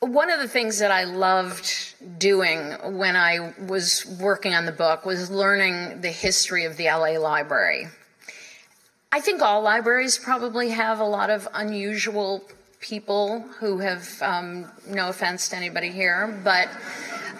One 0.00 0.30
of 0.30 0.38
the 0.38 0.48
things 0.48 0.80
that 0.80 0.90
I 0.90 1.04
loved 1.04 1.72
doing 2.18 2.72
when 2.98 3.16
I 3.16 3.54
was 3.66 4.04
working 4.20 4.54
on 4.54 4.66
the 4.66 4.72
book 4.72 5.06
was 5.06 5.30
learning 5.30 6.02
the 6.02 6.10
history 6.10 6.66
of 6.66 6.76
the 6.76 6.84
LA 6.84 7.18
Library. 7.18 7.86
I 9.10 9.20
think 9.20 9.40
all 9.40 9.62
libraries 9.62 10.18
probably 10.18 10.70
have 10.70 11.00
a 11.00 11.04
lot 11.04 11.30
of 11.30 11.48
unusual 11.54 12.44
people 12.80 13.40
who 13.60 13.78
have, 13.78 14.20
um, 14.20 14.70
no 14.88 15.08
offense 15.08 15.48
to 15.50 15.56
anybody 15.56 15.90
here, 15.90 16.38
but 16.44 16.68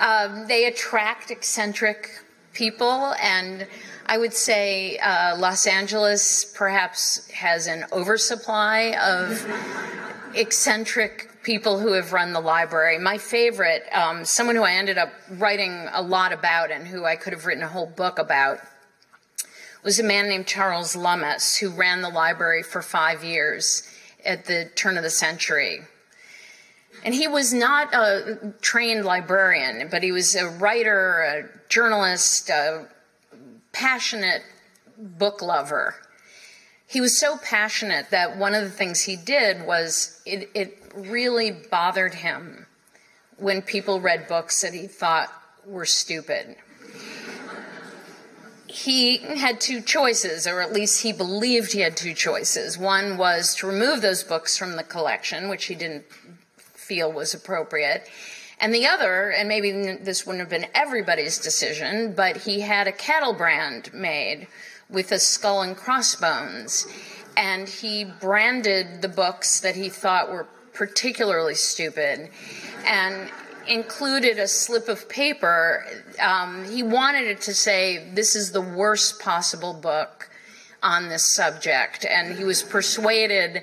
um, 0.00 0.46
they 0.46 0.66
attract 0.66 1.30
eccentric 1.30 2.08
people. 2.54 3.12
And 3.20 3.66
I 4.06 4.18
would 4.18 4.34
say 4.34 4.98
uh, 4.98 5.36
Los 5.38 5.66
Angeles 5.66 6.44
perhaps 6.44 7.26
has 7.30 7.66
an 7.66 7.86
oversupply 7.90 8.94
of 9.00 9.46
eccentric 10.34 11.30
people 11.42 11.78
who 11.78 11.92
have 11.92 12.12
run 12.12 12.32
the 12.32 12.40
library. 12.40 12.98
My 12.98 13.16
favorite, 13.16 13.84
um, 13.92 14.24
someone 14.24 14.56
who 14.56 14.62
I 14.62 14.72
ended 14.72 14.98
up 14.98 15.10
writing 15.30 15.88
a 15.92 16.02
lot 16.02 16.32
about 16.32 16.70
and 16.70 16.86
who 16.86 17.04
I 17.04 17.16
could 17.16 17.32
have 17.32 17.46
written 17.46 17.62
a 17.62 17.68
whole 17.68 17.86
book 17.86 18.18
about, 18.18 18.58
was 19.82 19.98
a 19.98 20.02
man 20.02 20.28
named 20.28 20.46
Charles 20.46 20.94
Lummis 20.94 21.56
who 21.56 21.70
ran 21.70 22.02
the 22.02 22.08
library 22.08 22.62
for 22.62 22.82
five 22.82 23.24
years 23.24 23.88
at 24.24 24.44
the 24.46 24.70
turn 24.74 24.96
of 24.96 25.02
the 25.02 25.10
century. 25.10 25.80
And 27.04 27.14
he 27.14 27.28
was 27.28 27.52
not 27.52 27.92
a 27.94 28.54
trained 28.60 29.04
librarian, 29.04 29.88
but 29.90 30.02
he 30.02 30.12
was 30.12 30.34
a 30.34 30.48
writer, 30.48 31.20
a 31.20 31.68
journalist, 31.68 32.48
a 32.48 32.86
passionate 33.72 34.42
book 34.96 35.42
lover. 35.42 35.94
He 36.86 37.00
was 37.00 37.18
so 37.18 37.38
passionate 37.38 38.10
that 38.10 38.36
one 38.36 38.54
of 38.54 38.62
the 38.62 38.70
things 38.70 39.02
he 39.02 39.16
did 39.16 39.66
was 39.66 40.20
it, 40.26 40.50
it 40.54 40.78
really 40.94 41.50
bothered 41.50 42.14
him 42.14 42.66
when 43.38 43.62
people 43.62 44.00
read 44.00 44.28
books 44.28 44.62
that 44.62 44.74
he 44.74 44.86
thought 44.86 45.32
were 45.66 45.86
stupid 45.86 46.56
he 48.74 49.18
had 49.18 49.60
two 49.60 49.80
choices, 49.80 50.48
or 50.48 50.60
at 50.60 50.72
least 50.72 51.02
he 51.02 51.12
believed 51.12 51.72
he 51.72 51.80
had 51.80 51.96
two 51.96 52.12
choices. 52.12 52.76
One 52.76 53.16
was 53.16 53.54
to 53.56 53.68
remove 53.68 54.02
those 54.02 54.24
books 54.24 54.58
from 54.58 54.74
the 54.74 54.82
collection, 54.82 55.48
which 55.48 55.66
he 55.66 55.76
didn't 55.76 56.04
feel 56.56 57.12
was 57.12 57.32
appropriate. 57.34 58.08
And 58.60 58.72
the 58.72 58.86
other, 58.86 59.30
and 59.30 59.48
maybe 59.48 59.72
this 59.96 60.26
wouldn't 60.26 60.40
have 60.40 60.48
been 60.48 60.70
everybody's 60.74 61.38
decision, 61.38 62.14
but 62.14 62.38
he 62.38 62.60
had 62.60 62.86
a 62.86 62.92
cattle 62.92 63.32
brand 63.32 63.92
made 63.92 64.46
with 64.88 65.12
a 65.12 65.18
skull 65.18 65.62
and 65.62 65.76
crossbones. 65.76 66.86
And 67.36 67.68
he 67.68 68.04
branded 68.04 69.02
the 69.02 69.08
books 69.08 69.60
that 69.60 69.74
he 69.74 69.88
thought 69.88 70.30
were 70.30 70.46
particularly 70.72 71.54
stupid. 71.54 72.30
And 72.86 73.30
included 73.66 74.38
a 74.38 74.48
slip 74.48 74.88
of 74.88 75.08
paper. 75.08 75.84
Um, 76.20 76.64
he 76.64 76.82
wanted 76.82 77.26
it 77.26 77.40
to 77.42 77.54
say, 77.54 78.10
This 78.12 78.36
is 78.36 78.52
the 78.52 78.60
worst 78.60 79.20
possible 79.20 79.72
book 79.72 80.28
on 80.82 81.08
this 81.08 81.34
subject. 81.34 82.04
And 82.04 82.36
he 82.36 82.44
was 82.44 82.62
persuaded 82.62 83.62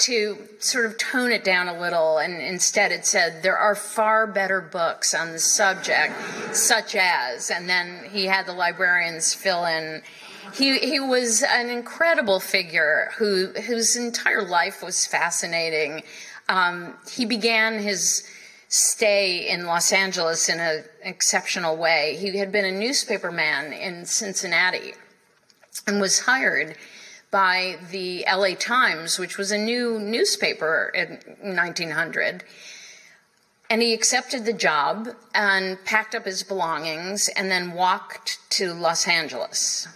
to 0.00 0.38
sort 0.58 0.86
of 0.86 0.98
tone 0.98 1.30
it 1.30 1.44
down 1.44 1.68
a 1.68 1.78
little. 1.78 2.18
And 2.18 2.40
instead, 2.40 2.92
it 2.92 3.06
said, 3.06 3.42
There 3.42 3.56
are 3.56 3.74
far 3.74 4.26
better 4.26 4.60
books 4.60 5.14
on 5.14 5.32
the 5.32 5.38
subject, 5.38 6.14
such 6.54 6.94
as. 6.94 7.50
And 7.50 7.68
then 7.68 8.04
he 8.10 8.26
had 8.26 8.46
the 8.46 8.52
librarians 8.52 9.34
fill 9.34 9.64
in. 9.64 10.02
He, 10.54 10.78
he 10.78 10.98
was 10.98 11.42
an 11.42 11.68
incredible 11.68 12.40
figure 12.40 13.10
who, 13.18 13.48
whose 13.48 13.96
entire 13.96 14.42
life 14.42 14.82
was 14.82 15.06
fascinating. 15.06 16.02
Um, 16.48 16.94
he 17.10 17.26
began 17.26 17.78
his 17.78 18.24
stay 18.68 19.48
in 19.48 19.66
Los 19.66 19.92
Angeles 19.92 20.48
in 20.48 20.60
an 20.60 20.84
exceptional 21.02 21.76
way. 21.76 22.16
He 22.18 22.38
had 22.38 22.52
been 22.52 22.64
a 22.64 22.72
newspaperman 22.72 23.72
in 23.72 24.04
Cincinnati 24.04 24.94
and 25.86 26.00
was 26.00 26.20
hired 26.20 26.76
by 27.30 27.76
the 27.90 28.24
LA 28.30 28.54
Times, 28.54 29.18
which 29.18 29.36
was 29.36 29.50
a 29.50 29.58
new 29.58 29.98
newspaper 29.98 30.90
in 30.94 31.18
1900. 31.54 32.44
And 33.70 33.82
he 33.82 33.92
accepted 33.92 34.46
the 34.46 34.52
job 34.52 35.08
and 35.34 35.82
packed 35.84 36.14
up 36.14 36.24
his 36.24 36.42
belongings 36.42 37.28
and 37.28 37.50
then 37.50 37.72
walked 37.72 38.38
to 38.50 38.72
Los 38.72 39.06
Angeles. 39.06 39.88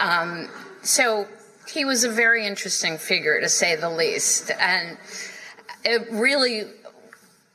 Um, 0.00 0.48
so 0.82 1.28
he 1.72 1.84
was 1.84 2.02
a 2.02 2.10
very 2.10 2.44
interesting 2.44 2.98
figure, 2.98 3.40
to 3.40 3.48
say 3.48 3.76
the 3.76 3.90
least. 3.90 4.50
And 4.50 4.98
it 5.84 6.08
really 6.10 6.64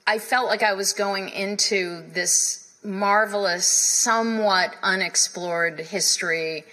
I 0.05 0.19
felt 0.19 0.47
like 0.47 0.63
I 0.63 0.73
was 0.73 0.91
going 0.91 1.29
into 1.29 2.03
this 2.11 2.75
marvelous, 2.83 3.65
somewhat 3.65 4.75
unexplored 4.83 5.79
history 5.79 6.65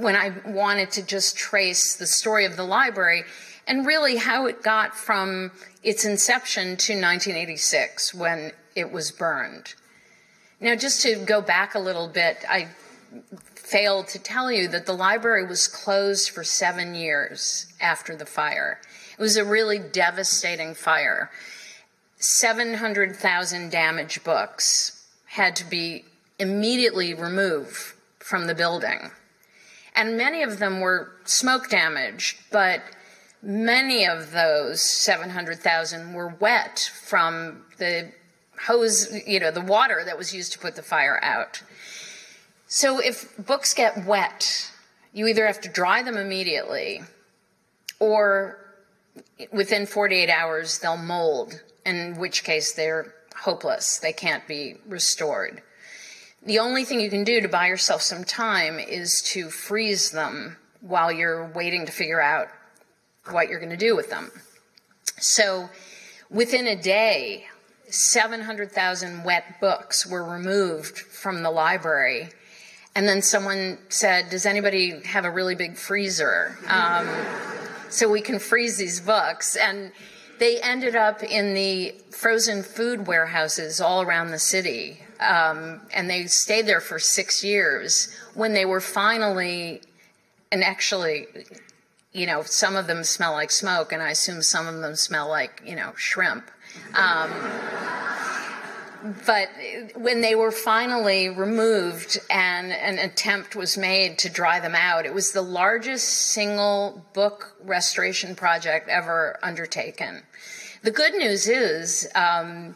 when 0.00 0.16
I 0.16 0.32
wanted 0.46 0.90
to 0.92 1.02
just 1.02 1.36
trace 1.36 1.96
the 1.96 2.06
story 2.06 2.44
of 2.44 2.56
the 2.56 2.64
library 2.64 3.24
and 3.66 3.86
really 3.86 4.16
how 4.16 4.46
it 4.46 4.62
got 4.62 4.94
from 4.94 5.50
its 5.82 6.04
inception 6.04 6.76
to 6.76 6.92
1986 6.94 8.14
when 8.14 8.52
it 8.74 8.90
was 8.90 9.10
burned. 9.10 9.74
Now, 10.60 10.74
just 10.74 11.02
to 11.02 11.16
go 11.16 11.40
back 11.40 11.74
a 11.74 11.78
little 11.78 12.08
bit, 12.08 12.38
I 12.48 12.68
failed 13.54 14.08
to 14.08 14.18
tell 14.18 14.50
you 14.50 14.68
that 14.68 14.86
the 14.86 14.94
library 14.94 15.46
was 15.46 15.68
closed 15.68 16.30
for 16.30 16.42
seven 16.42 16.94
years 16.94 17.66
after 17.80 18.16
the 18.16 18.26
fire. 18.26 18.80
It 19.12 19.20
was 19.20 19.36
a 19.36 19.44
really 19.44 19.78
devastating 19.78 20.74
fire. 20.74 21.30
700,000 22.16 23.70
damaged 23.70 24.24
books 24.24 25.06
had 25.26 25.54
to 25.56 25.64
be 25.68 26.04
immediately 26.38 27.14
removed 27.14 27.94
from 28.18 28.46
the 28.46 28.54
building. 28.54 29.10
And 29.94 30.16
many 30.16 30.42
of 30.42 30.58
them 30.58 30.80
were 30.80 31.12
smoke 31.24 31.68
damaged, 31.68 32.38
but 32.50 32.82
many 33.42 34.06
of 34.06 34.32
those 34.32 34.82
700,000 34.82 36.12
were 36.12 36.28
wet 36.28 36.90
from 37.04 37.64
the 37.78 38.12
hose, 38.66 39.12
you 39.26 39.40
know, 39.40 39.50
the 39.50 39.60
water 39.60 40.02
that 40.04 40.18
was 40.18 40.34
used 40.34 40.52
to 40.52 40.58
put 40.58 40.76
the 40.76 40.82
fire 40.82 41.18
out. 41.22 41.62
So 42.66 42.98
if 42.98 43.34
books 43.38 43.74
get 43.74 44.04
wet, 44.04 44.70
you 45.12 45.26
either 45.26 45.46
have 45.46 45.60
to 45.62 45.68
dry 45.68 46.02
them 46.02 46.16
immediately 46.16 47.00
or 47.98 48.58
within 49.52 49.86
48 49.86 50.30
hours 50.30 50.78
they'll 50.78 50.96
mold 50.96 51.62
in 51.84 52.18
which 52.18 52.44
case 52.44 52.72
they're 52.72 53.14
hopeless. 53.34 53.98
They 53.98 54.12
can't 54.12 54.46
be 54.46 54.76
restored. 54.86 55.62
The 56.42 56.60
only 56.60 56.84
thing 56.84 57.00
you 57.00 57.10
can 57.10 57.24
do 57.24 57.40
to 57.40 57.48
buy 57.48 57.66
yourself 57.66 58.02
some 58.02 58.24
time 58.24 58.78
is 58.78 59.22
to 59.32 59.50
freeze 59.50 60.10
them 60.10 60.56
while 60.80 61.10
you're 61.10 61.48
waiting 61.48 61.86
to 61.86 61.92
figure 61.92 62.20
out 62.20 62.48
what 63.30 63.48
you're 63.48 63.58
going 63.58 63.70
to 63.70 63.76
do 63.76 63.96
with 63.96 64.10
them. 64.10 64.30
So 65.18 65.68
within 66.30 66.66
a 66.66 66.76
day, 66.76 67.46
700,000 67.90 69.24
wet 69.24 69.60
books 69.60 70.06
were 70.06 70.24
removed 70.24 70.98
from 70.98 71.42
the 71.42 71.50
library. 71.50 72.28
And 72.94 73.08
then 73.08 73.22
someone 73.22 73.78
said, 73.88 74.30
Does 74.30 74.46
anybody 74.46 75.00
have 75.04 75.24
a 75.24 75.30
really 75.30 75.54
big 75.54 75.76
freezer? 75.76 76.58
Um, 76.68 77.08
so 77.88 78.08
we 78.08 78.20
can 78.20 78.38
freeze 78.38 78.76
these 78.76 79.00
books. 79.00 79.56
And 79.56 79.92
they 80.38 80.60
ended 80.60 80.96
up 80.96 81.22
in 81.22 81.54
the 81.54 81.94
frozen 82.10 82.62
food 82.62 83.06
warehouses 83.06 83.80
all 83.80 84.02
around 84.02 84.30
the 84.30 84.38
city. 84.38 85.00
Um, 85.20 85.80
and 85.92 86.08
they 86.08 86.26
stayed 86.26 86.66
there 86.66 86.80
for 86.80 86.98
six 86.98 87.42
years 87.42 88.14
when 88.34 88.52
they 88.52 88.64
were 88.64 88.80
finally, 88.80 89.82
and 90.52 90.62
actually, 90.62 91.26
you 92.12 92.26
know, 92.26 92.42
some 92.42 92.76
of 92.76 92.86
them 92.86 93.04
smell 93.04 93.32
like 93.32 93.50
smoke, 93.50 93.92
and 93.92 94.02
I 94.02 94.10
assume 94.10 94.42
some 94.42 94.66
of 94.66 94.80
them 94.80 94.94
smell 94.96 95.28
like, 95.28 95.62
you 95.66 95.76
know, 95.76 95.92
shrimp. 95.96 96.50
Um, 96.94 97.30
but 99.26 99.48
when 99.94 100.20
they 100.20 100.34
were 100.34 100.50
finally 100.50 101.28
removed 101.28 102.18
and 102.30 102.72
an 102.72 102.98
attempt 102.98 103.54
was 103.54 103.78
made 103.78 104.18
to 104.18 104.28
dry 104.28 104.58
them 104.60 104.74
out, 104.74 105.06
it 105.06 105.14
was 105.14 105.32
the 105.32 105.42
largest 105.42 106.08
single 106.08 107.04
book 107.12 107.56
restoration 107.62 108.34
project 108.34 108.88
ever 108.88 109.38
undertaken. 109.42 110.22
The 110.82 110.90
good 110.90 111.14
news 111.14 111.48
is, 111.48 112.08
um, 112.14 112.74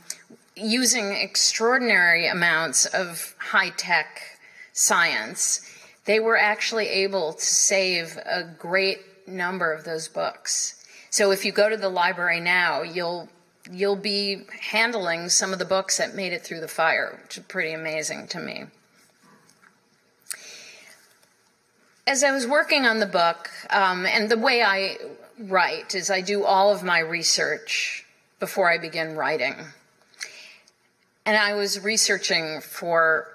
using 0.57 1.13
extraordinary 1.13 2.27
amounts 2.27 2.87
of 2.87 3.35
high 3.39 3.71
tech 3.71 4.39
science, 4.73 5.69
they 6.05 6.21
were 6.21 6.37
actually 6.37 6.89
able 6.89 7.33
to 7.35 7.45
save 7.45 8.17
a 8.19 8.45
great 8.59 9.29
number 9.29 9.73
of 9.73 9.85
those 9.85 10.09
books. 10.09 10.85
So 11.11 11.31
if 11.31 11.45
you 11.45 11.53
go 11.53 11.69
to 11.69 11.77
the 11.77 11.89
library 11.89 12.41
now, 12.41 12.83
you'll 12.83 13.29
you'll 13.71 13.97
be 13.97 14.43
handling 14.61 15.29
some 15.29 15.53
of 15.53 15.59
the 15.61 15.65
books 15.65 15.99
that 15.99 16.17
made 16.17 16.33
it 16.33 16.43
through 16.43 16.61
the 16.61 16.69
fire, 16.69 17.21
which 17.23 17.39
is 17.39 17.45
pretty 17.45 17.73
amazing 17.73 18.27
to 18.27 18.41
me. 18.41 18.65
As 22.07 22.25
I 22.25 22.33
was 22.33 22.45
working 22.45 22.87
on 22.87 22.99
the 22.99 23.07
book, 23.07 23.51
um, 23.71 24.05
and 24.05 24.29
the 24.29 24.37
way 24.37 24.63
I 24.63 24.97
write 25.39 25.95
is 25.95 26.11
I 26.11 26.21
do 26.21 26.45
all 26.45 26.73
of 26.73 26.83
my 26.83 26.99
research 26.99 28.05
before 28.41 28.69
I 28.69 28.79
begin 28.79 29.15
writing. 29.15 29.55
And 31.25 31.37
I 31.37 31.55
was 31.55 31.83
researching 31.83 32.61
for 32.61 33.29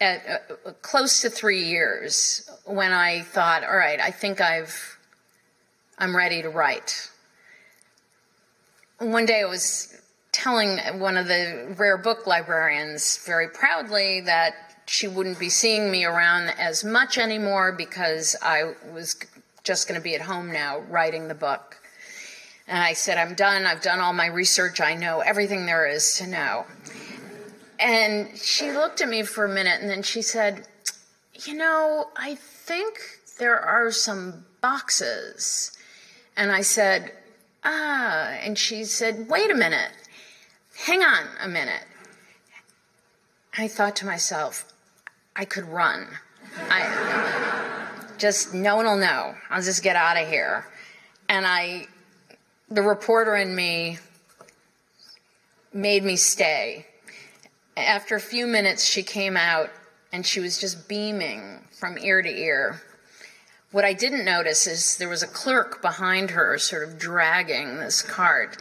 at, 0.00 0.48
uh, 0.66 0.72
close 0.80 1.20
to 1.22 1.30
three 1.30 1.64
years 1.64 2.48
when 2.64 2.92
I 2.92 3.22
thought, 3.22 3.64
all 3.64 3.76
right, 3.76 4.00
I 4.00 4.10
think 4.10 4.40
I've, 4.40 4.98
I'm 5.98 6.16
ready 6.16 6.42
to 6.42 6.48
write. 6.48 7.10
One 8.98 9.26
day 9.26 9.42
I 9.42 9.46
was 9.46 10.00
telling 10.30 10.78
one 10.98 11.16
of 11.16 11.28
the 11.28 11.74
rare 11.76 11.98
book 11.98 12.26
librarians 12.26 13.18
very 13.26 13.48
proudly 13.48 14.22
that 14.22 14.54
she 14.86 15.08
wouldn't 15.08 15.38
be 15.38 15.48
seeing 15.48 15.90
me 15.90 16.04
around 16.04 16.48
as 16.58 16.84
much 16.84 17.18
anymore 17.18 17.72
because 17.72 18.34
I 18.40 18.72
was 18.92 19.16
just 19.62 19.88
going 19.88 20.00
to 20.00 20.02
be 20.02 20.14
at 20.14 20.22
home 20.22 20.50
now 20.50 20.80
writing 20.88 21.28
the 21.28 21.34
book. 21.34 21.81
And 22.66 22.78
I 22.78 22.92
said, 22.92 23.18
I'm 23.18 23.34
done. 23.34 23.66
I've 23.66 23.82
done 23.82 24.00
all 24.00 24.12
my 24.12 24.26
research. 24.26 24.80
I 24.80 24.94
know 24.94 25.20
everything 25.20 25.66
there 25.66 25.86
is 25.86 26.14
to 26.18 26.26
know. 26.26 26.66
And 27.78 28.36
she 28.38 28.70
looked 28.70 29.00
at 29.00 29.08
me 29.08 29.24
for 29.24 29.44
a 29.44 29.48
minute 29.48 29.80
and 29.80 29.90
then 29.90 30.02
she 30.02 30.22
said, 30.22 30.66
You 31.46 31.54
know, 31.54 32.08
I 32.16 32.36
think 32.36 32.98
there 33.38 33.58
are 33.58 33.90
some 33.90 34.44
boxes. 34.60 35.76
And 36.36 36.52
I 36.52 36.62
said, 36.62 37.12
Ah. 37.64 38.36
And 38.42 38.56
she 38.56 38.84
said, 38.84 39.28
Wait 39.28 39.50
a 39.50 39.54
minute. 39.54 39.90
Hang 40.76 41.02
on 41.02 41.24
a 41.40 41.48
minute. 41.48 41.84
I 43.58 43.68
thought 43.68 43.96
to 43.96 44.06
myself, 44.06 44.72
I 45.36 45.44
could 45.44 45.64
run. 45.64 46.06
I 46.70 47.88
just 48.18 48.54
no 48.54 48.76
one 48.76 48.86
will 48.86 48.96
know. 48.96 49.34
I'll 49.50 49.62
just 49.62 49.82
get 49.82 49.96
out 49.96 50.16
of 50.16 50.28
here. 50.28 50.66
And 51.28 51.46
I, 51.46 51.86
the 52.72 52.82
reporter 52.82 53.36
in 53.36 53.54
me 53.54 53.98
made 55.74 56.02
me 56.02 56.16
stay. 56.16 56.86
After 57.76 58.16
a 58.16 58.20
few 58.20 58.46
minutes, 58.46 58.84
she 58.84 59.02
came 59.02 59.36
out 59.36 59.70
and 60.10 60.24
she 60.24 60.40
was 60.40 60.58
just 60.58 60.88
beaming 60.88 61.60
from 61.70 61.98
ear 61.98 62.22
to 62.22 62.28
ear. 62.28 62.80
What 63.72 63.84
I 63.84 63.92
didn't 63.92 64.24
notice 64.24 64.66
is 64.66 64.96
there 64.96 65.08
was 65.08 65.22
a 65.22 65.26
clerk 65.26 65.82
behind 65.82 66.30
her, 66.30 66.56
sort 66.58 66.86
of 66.88 66.98
dragging 66.98 67.78
this 67.78 68.00
cart. 68.00 68.56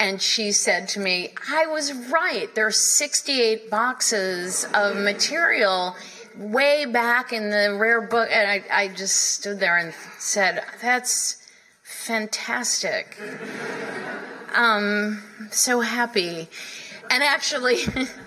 And 0.00 0.22
she 0.22 0.52
said 0.52 0.88
to 0.90 1.00
me, 1.00 1.34
I 1.50 1.66
was 1.66 1.92
right. 1.92 2.52
There 2.54 2.66
are 2.66 2.72
68 2.72 3.70
boxes 3.70 4.66
of 4.72 4.96
material 4.96 5.96
way 6.36 6.84
back 6.84 7.32
in 7.32 7.50
the 7.50 7.76
rare 7.76 8.00
book. 8.00 8.28
And 8.30 8.48
I, 8.48 8.64
I 8.70 8.88
just 8.88 9.16
stood 9.16 9.58
there 9.58 9.76
and 9.76 9.92
said, 10.18 10.64
That's 10.80 11.38
fantastic. 12.08 13.18
Um, 14.54 15.22
so 15.50 15.80
happy. 15.82 16.48
And 17.10 17.22
actually, 17.22 17.80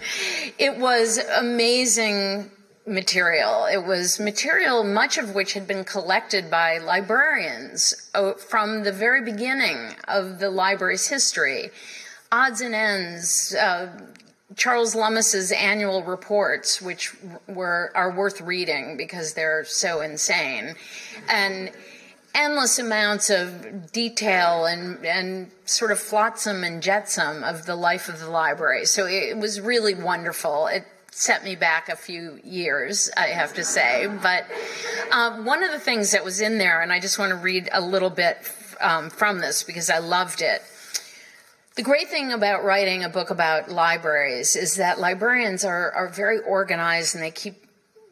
it 0.59 0.77
was 0.77 1.17
amazing 1.17 2.51
material. 2.85 3.65
It 3.65 3.83
was 3.83 4.19
material, 4.19 4.83
much 4.83 5.17
of 5.17 5.33
which 5.33 5.53
had 5.53 5.65
been 5.67 5.83
collected 5.83 6.51
by 6.51 6.77
librarians 6.77 8.11
uh, 8.13 8.33
from 8.33 8.83
the 8.83 8.91
very 8.91 9.23
beginning 9.23 9.95
of 10.07 10.37
the 10.37 10.51
library's 10.51 11.07
history. 11.07 11.71
Odds 12.31 12.61
and 12.61 12.75
ends, 12.75 13.55
uh, 13.55 13.87
Charles 14.55 14.93
Lummis's 14.93 15.51
annual 15.51 16.03
reports, 16.03 16.81
which 16.83 17.15
were 17.47 17.91
are 17.95 18.11
worth 18.11 18.41
reading 18.41 18.95
because 18.95 19.33
they're 19.33 19.65
so 19.65 20.01
insane, 20.01 20.75
and 21.29 21.71
endless 22.33 22.79
amounts 22.79 23.29
of 23.29 23.91
detail 23.91 24.65
and 24.65 25.05
and 25.05 25.51
sort 25.65 25.91
of 25.91 25.99
flotsam 25.99 26.63
and 26.63 26.81
jetsam 26.81 27.43
of 27.43 27.65
the 27.65 27.75
life 27.75 28.09
of 28.09 28.19
the 28.19 28.29
library. 28.29 28.85
So 28.85 29.05
it 29.05 29.37
was 29.37 29.59
really 29.59 29.93
wonderful. 29.93 30.67
It 30.67 30.85
set 31.11 31.43
me 31.43 31.55
back 31.55 31.89
a 31.89 31.95
few 31.95 32.39
years, 32.43 33.09
I 33.15 33.27
have 33.27 33.53
to 33.55 33.63
say. 33.63 34.07
But 34.21 34.45
um, 35.11 35.45
one 35.45 35.61
of 35.61 35.71
the 35.71 35.79
things 35.79 36.11
that 36.11 36.23
was 36.23 36.39
in 36.41 36.57
there, 36.57 36.81
and 36.81 36.91
I 36.91 36.99
just 36.99 37.19
want 37.19 37.31
to 37.31 37.35
read 37.35 37.69
a 37.71 37.81
little 37.81 38.09
bit 38.09 38.37
um, 38.79 39.09
from 39.09 39.39
this 39.39 39.63
because 39.63 39.89
I 39.89 39.99
loved 39.99 40.41
it. 40.41 40.61
The 41.75 41.83
great 41.83 42.09
thing 42.09 42.31
about 42.31 42.63
writing 42.63 43.03
a 43.03 43.09
book 43.09 43.29
about 43.29 43.69
libraries 43.69 44.55
is 44.55 44.75
that 44.75 44.99
librarians 44.99 45.63
are, 45.63 45.91
are 45.91 46.09
very 46.09 46.39
organized 46.39 47.15
and 47.15 47.23
they 47.23 47.31
keep 47.31 47.65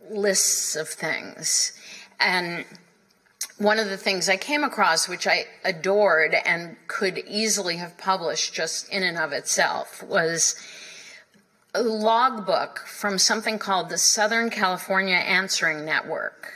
lists 0.09 0.75
of 0.75 0.87
things. 0.87 1.73
And 2.19 2.65
one 3.59 3.77
of 3.77 3.89
the 3.89 3.97
things 3.97 4.29
I 4.29 4.37
came 4.37 4.63
across, 4.63 5.07
which 5.07 5.27
I 5.27 5.45
adored 5.63 6.33
and 6.45 6.77
could 6.87 7.19
easily 7.27 7.75
have 7.75 7.97
published 7.97 8.53
just 8.53 8.89
in 8.89 9.03
and 9.03 9.17
of 9.17 9.33
itself, 9.33 10.01
was 10.01 10.55
a 11.75 11.83
logbook 11.83 12.79
from 12.87 13.19
something 13.19 13.59
called 13.59 13.89
the 13.89 13.97
Southern 13.97 14.49
California 14.49 15.17
Answering 15.17 15.85
Network. 15.85 16.53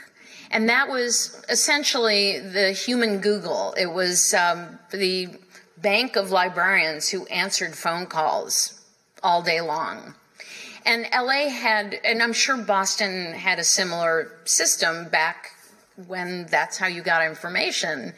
And 0.50 0.68
that 0.68 0.88
was 0.88 1.44
essentially 1.48 2.40
the 2.40 2.72
human 2.72 3.20
Google. 3.20 3.74
It 3.76 3.92
was 3.92 4.32
um, 4.32 4.78
the 4.90 5.28
bank 5.76 6.16
of 6.16 6.30
librarians 6.30 7.10
who 7.10 7.26
answered 7.26 7.76
phone 7.76 8.06
calls 8.06 8.80
all 9.22 9.42
day 9.42 9.60
long. 9.60 10.14
And 10.86 11.06
LA 11.12 11.48
had, 11.48 11.98
and 12.02 12.22
I'm 12.22 12.32
sure 12.32 12.56
Boston 12.56 13.34
had 13.34 13.58
a 13.58 13.64
similar 13.64 14.32
system 14.44 15.08
back 15.08 15.53
when 16.06 16.46
that's 16.46 16.78
how 16.78 16.86
you 16.86 17.02
got 17.02 17.24
information. 17.24 18.12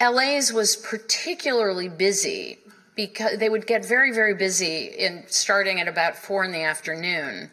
LA's 0.00 0.52
was 0.52 0.76
particularly 0.76 1.88
busy 1.88 2.58
because 2.94 3.38
they 3.38 3.48
would 3.48 3.66
get 3.66 3.84
very, 3.84 4.12
very 4.12 4.34
busy 4.34 4.86
in 4.86 5.24
starting 5.28 5.80
at 5.80 5.88
about 5.88 6.16
four 6.16 6.44
in 6.44 6.52
the 6.52 6.62
afternoon. 6.62 7.50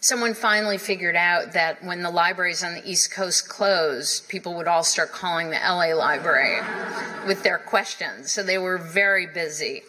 Someone 0.00 0.34
finally 0.34 0.78
figured 0.78 1.14
out 1.14 1.52
that 1.52 1.84
when 1.84 2.02
the 2.02 2.10
libraries 2.10 2.64
on 2.64 2.74
the 2.74 2.90
East 2.90 3.12
Coast 3.12 3.48
closed, 3.48 4.28
people 4.28 4.54
would 4.54 4.66
all 4.66 4.82
start 4.82 5.12
calling 5.12 5.50
the 5.50 5.58
LA 5.58 5.94
library 5.94 6.58
with 7.26 7.42
their 7.42 7.58
questions. 7.58 8.32
So 8.32 8.42
they 8.42 8.56
were 8.56 8.78
very 8.78 9.26
busy. 9.26 9.82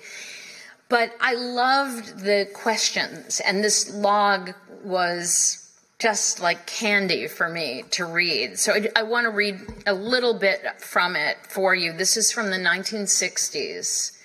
But 0.89 1.15
I 1.21 1.35
loved 1.35 2.19
the 2.19 2.49
questions, 2.53 3.39
and 3.39 3.63
this 3.63 3.93
log 3.93 4.53
was 4.83 5.60
just 6.01 6.39
like 6.39 6.65
candy 6.65 7.27
for 7.27 7.47
me 7.47 7.83
to 7.91 8.05
read. 8.05 8.57
So 8.57 8.73
I, 8.73 8.89
I 8.95 9.03
want 9.03 9.25
to 9.25 9.29
read 9.29 9.59
a 9.85 9.93
little 9.93 10.33
bit 10.33 10.81
from 10.81 11.15
it 11.15 11.37
for 11.47 11.75
you. 11.75 11.93
This 11.93 12.17
is 12.17 12.31
from 12.31 12.49
the 12.49 12.57
1960s. 12.57 14.17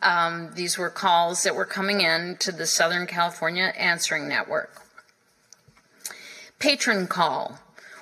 Um, 0.00 0.50
these 0.54 0.78
were 0.78 0.90
calls 0.90 1.42
that 1.42 1.56
were 1.56 1.64
coming 1.64 2.02
in 2.02 2.36
to 2.38 2.52
the 2.52 2.66
Southern 2.66 3.08
California 3.08 3.72
Answering 3.76 4.28
Network. 4.28 4.80
Patron 6.60 7.08
call. 7.08 7.58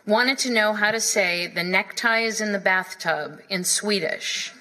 Wanted 0.06 0.36
to 0.38 0.52
know 0.52 0.74
how 0.74 0.90
to 0.90 1.00
say 1.00 1.46
the 1.46 1.64
necktie 1.64 2.20
is 2.20 2.38
in 2.38 2.52
the 2.52 2.58
bathtub 2.58 3.40
in 3.48 3.64
Swedish. 3.64 4.52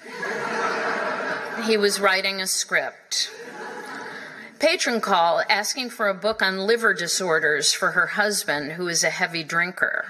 he 1.66 1.76
was 1.76 2.00
writing 2.00 2.40
a 2.40 2.46
script. 2.46 3.30
Patron 4.62 5.00
call 5.00 5.42
asking 5.48 5.90
for 5.90 6.08
a 6.08 6.14
book 6.14 6.40
on 6.40 6.68
liver 6.68 6.94
disorders 6.94 7.72
for 7.72 7.90
her 7.90 8.06
husband, 8.06 8.70
who 8.70 8.86
is 8.86 9.02
a 9.02 9.10
heavy 9.10 9.42
drinker. 9.42 10.06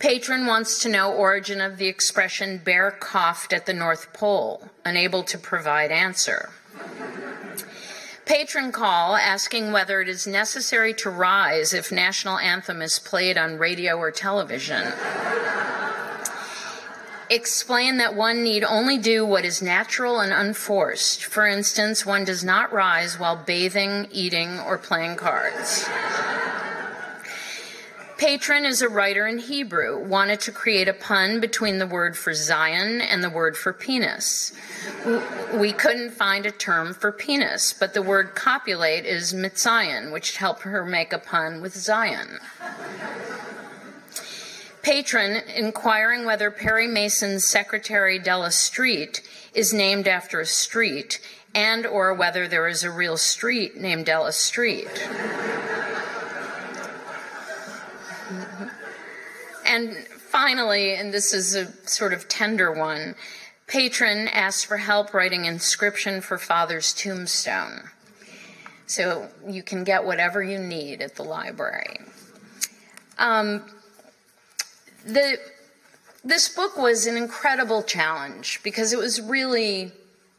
Patron 0.00 0.44
wants 0.44 0.82
to 0.82 0.88
know 0.88 1.12
origin 1.12 1.60
of 1.60 1.76
the 1.76 1.86
expression 1.86 2.58
bear 2.58 2.90
coughed 2.90 3.52
at 3.52 3.64
the 3.64 3.72
North 3.72 4.12
Pole, 4.12 4.70
unable 4.84 5.22
to 5.22 5.38
provide 5.38 5.92
answer. 5.92 6.50
Patron 8.26 8.72
call 8.72 9.14
asking 9.14 9.70
whether 9.70 10.00
it 10.00 10.08
is 10.08 10.26
necessary 10.26 10.92
to 10.94 11.10
rise 11.10 11.72
if 11.72 11.92
national 11.92 12.38
anthem 12.38 12.82
is 12.82 12.98
played 12.98 13.38
on 13.38 13.56
radio 13.56 13.98
or 13.98 14.10
television. 14.10 14.82
Explain 17.30 17.98
that 17.98 18.16
one 18.16 18.42
need 18.42 18.64
only 18.64 18.98
do 18.98 19.24
what 19.24 19.44
is 19.44 19.62
natural 19.62 20.18
and 20.18 20.32
unforced. 20.32 21.24
For 21.24 21.46
instance, 21.46 22.04
one 22.04 22.24
does 22.24 22.42
not 22.42 22.72
rise 22.72 23.20
while 23.20 23.36
bathing, 23.36 24.08
eating, 24.10 24.58
or 24.58 24.76
playing 24.76 25.14
cards. 25.14 25.88
Patron 28.18 28.66
is 28.66 28.82
a 28.82 28.88
writer 28.88 29.28
in 29.28 29.38
Hebrew, 29.38 30.04
wanted 30.04 30.40
to 30.40 30.50
create 30.50 30.88
a 30.88 30.92
pun 30.92 31.38
between 31.38 31.78
the 31.78 31.86
word 31.86 32.18
for 32.18 32.34
Zion 32.34 33.00
and 33.00 33.22
the 33.22 33.30
word 33.30 33.56
for 33.56 33.72
penis. 33.72 34.52
We 35.54 35.72
couldn't 35.72 36.10
find 36.10 36.44
a 36.44 36.50
term 36.50 36.94
for 36.94 37.12
penis, 37.12 37.72
but 37.72 37.94
the 37.94 38.02
word 38.02 38.34
copulate 38.34 39.06
is 39.06 39.32
mitzion, 39.32 40.12
which 40.12 40.36
helped 40.36 40.62
her 40.62 40.84
make 40.84 41.12
a 41.12 41.18
pun 41.18 41.62
with 41.62 41.76
Zion. 41.76 42.40
Patron 44.82 45.42
inquiring 45.54 46.24
whether 46.24 46.50
Perry 46.50 46.86
Mason's 46.86 47.48
Secretary 47.48 48.18
Della 48.18 48.50
Street 48.50 49.22
is 49.54 49.72
named 49.72 50.08
after 50.08 50.40
a 50.40 50.46
street 50.46 51.20
and 51.54 51.86
or 51.86 52.14
whether 52.14 52.46
there 52.46 52.68
is 52.68 52.84
a 52.84 52.90
real 52.90 53.16
street 53.16 53.76
named 53.76 54.06
Della 54.06 54.32
Street. 54.32 55.08
and 59.66 59.96
finally, 60.06 60.94
and 60.94 61.12
this 61.12 61.32
is 61.32 61.54
a 61.54 61.66
sort 61.88 62.12
of 62.12 62.28
tender 62.28 62.72
one, 62.72 63.14
patron 63.66 64.28
asked 64.28 64.66
for 64.66 64.76
help 64.76 65.12
writing 65.12 65.44
inscription 65.44 66.20
for 66.20 66.38
father's 66.38 66.92
tombstone. 66.92 67.90
So 68.86 69.28
you 69.48 69.62
can 69.62 69.84
get 69.84 70.04
whatever 70.04 70.42
you 70.42 70.58
need 70.58 71.00
at 71.02 71.14
the 71.14 71.22
library. 71.22 72.00
Um, 73.18 73.62
the, 75.04 75.38
this 76.24 76.48
book 76.48 76.76
was 76.76 77.06
an 77.06 77.16
incredible 77.16 77.82
challenge 77.82 78.60
because 78.62 78.92
it 78.92 78.98
was 78.98 79.20
really 79.20 79.92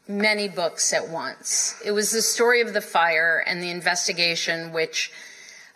many 0.08 0.48
books 0.48 0.92
at 0.92 1.08
once. 1.08 1.80
It 1.84 1.92
was 1.92 2.10
the 2.10 2.22
story 2.22 2.60
of 2.60 2.72
the 2.74 2.80
fire 2.80 3.42
and 3.46 3.62
the 3.62 3.70
investigation, 3.70 4.72
which 4.72 5.12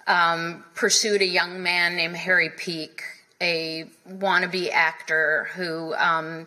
um, 0.06 0.64
pursued 0.74 1.22
a 1.22 1.26
young 1.26 1.62
man 1.62 1.96
named 1.96 2.16
Harry 2.16 2.50
Peak, 2.50 3.02
a 3.40 3.86
wannabe 4.08 4.70
actor 4.72 5.48
who 5.54 5.94
um, 5.94 6.46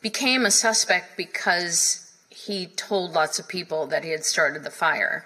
became 0.00 0.46
a 0.46 0.50
suspect 0.50 1.16
because 1.16 2.12
he 2.28 2.66
told 2.66 3.12
lots 3.12 3.38
of 3.38 3.48
people 3.48 3.86
that 3.86 4.04
he 4.04 4.10
had 4.10 4.24
started 4.24 4.62
the 4.62 4.70
fire. 4.70 5.24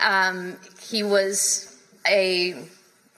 Um, 0.00 0.56
he 0.80 1.02
was 1.02 1.76
a 2.06 2.54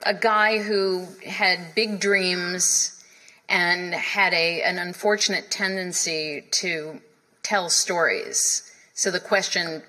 a 0.03 0.13
guy 0.13 0.59
who 0.59 1.07
had 1.25 1.73
big 1.75 1.99
dreams 1.99 3.03
and 3.49 3.93
had 3.93 4.33
a 4.33 4.61
an 4.61 4.77
unfortunate 4.77 5.49
tendency 5.49 6.43
to 6.51 7.01
tell 7.43 7.69
stories. 7.69 8.71
So 8.93 9.11
the 9.11 9.19
question 9.19 9.83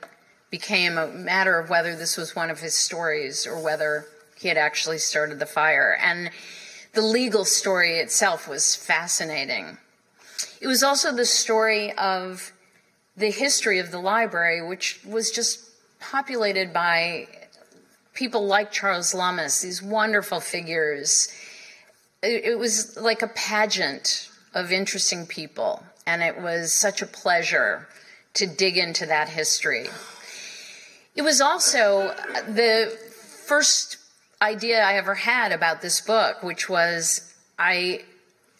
became 0.50 0.96
a 0.96 1.08
matter 1.08 1.58
of 1.58 1.68
whether 1.68 1.96
this 1.96 2.16
was 2.16 2.34
one 2.34 2.50
of 2.50 2.60
his 2.60 2.76
stories 2.76 3.46
or 3.46 3.62
whether 3.62 4.06
he 4.36 4.48
had 4.48 4.56
actually 4.56 4.98
started 4.98 5.38
the 5.38 5.46
fire. 5.46 5.98
And 6.00 6.30
the 6.94 7.02
legal 7.02 7.44
story 7.44 7.98
itself 7.98 8.48
was 8.48 8.74
fascinating. 8.74 9.78
It 10.60 10.66
was 10.66 10.82
also 10.82 11.14
the 11.14 11.26
story 11.26 11.92
of 11.98 12.52
the 13.16 13.30
history 13.30 13.78
of 13.78 13.90
the 13.90 13.98
library, 13.98 14.62
which 14.66 15.00
was 15.04 15.30
just 15.30 15.60
populated 16.00 16.72
by 16.72 17.26
people 18.18 18.44
like 18.44 18.72
Charles 18.72 19.14
Lummis, 19.14 19.60
these 19.60 19.80
wonderful 19.80 20.40
figures. 20.40 21.28
It, 22.20 22.46
it 22.46 22.58
was 22.58 22.96
like 22.96 23.22
a 23.22 23.28
pageant 23.28 24.28
of 24.54 24.72
interesting 24.72 25.24
people, 25.24 25.84
and 26.04 26.20
it 26.20 26.40
was 26.40 26.74
such 26.74 27.00
a 27.00 27.06
pleasure 27.06 27.86
to 28.34 28.44
dig 28.44 28.76
into 28.76 29.06
that 29.06 29.28
history. 29.28 29.86
It 31.14 31.22
was 31.22 31.40
also 31.40 32.12
the 32.48 32.98
first 33.46 33.98
idea 34.42 34.82
I 34.82 34.94
ever 34.94 35.14
had 35.14 35.52
about 35.52 35.80
this 35.80 36.00
book, 36.00 36.42
which 36.42 36.68
was 36.68 37.32
I 37.56 38.02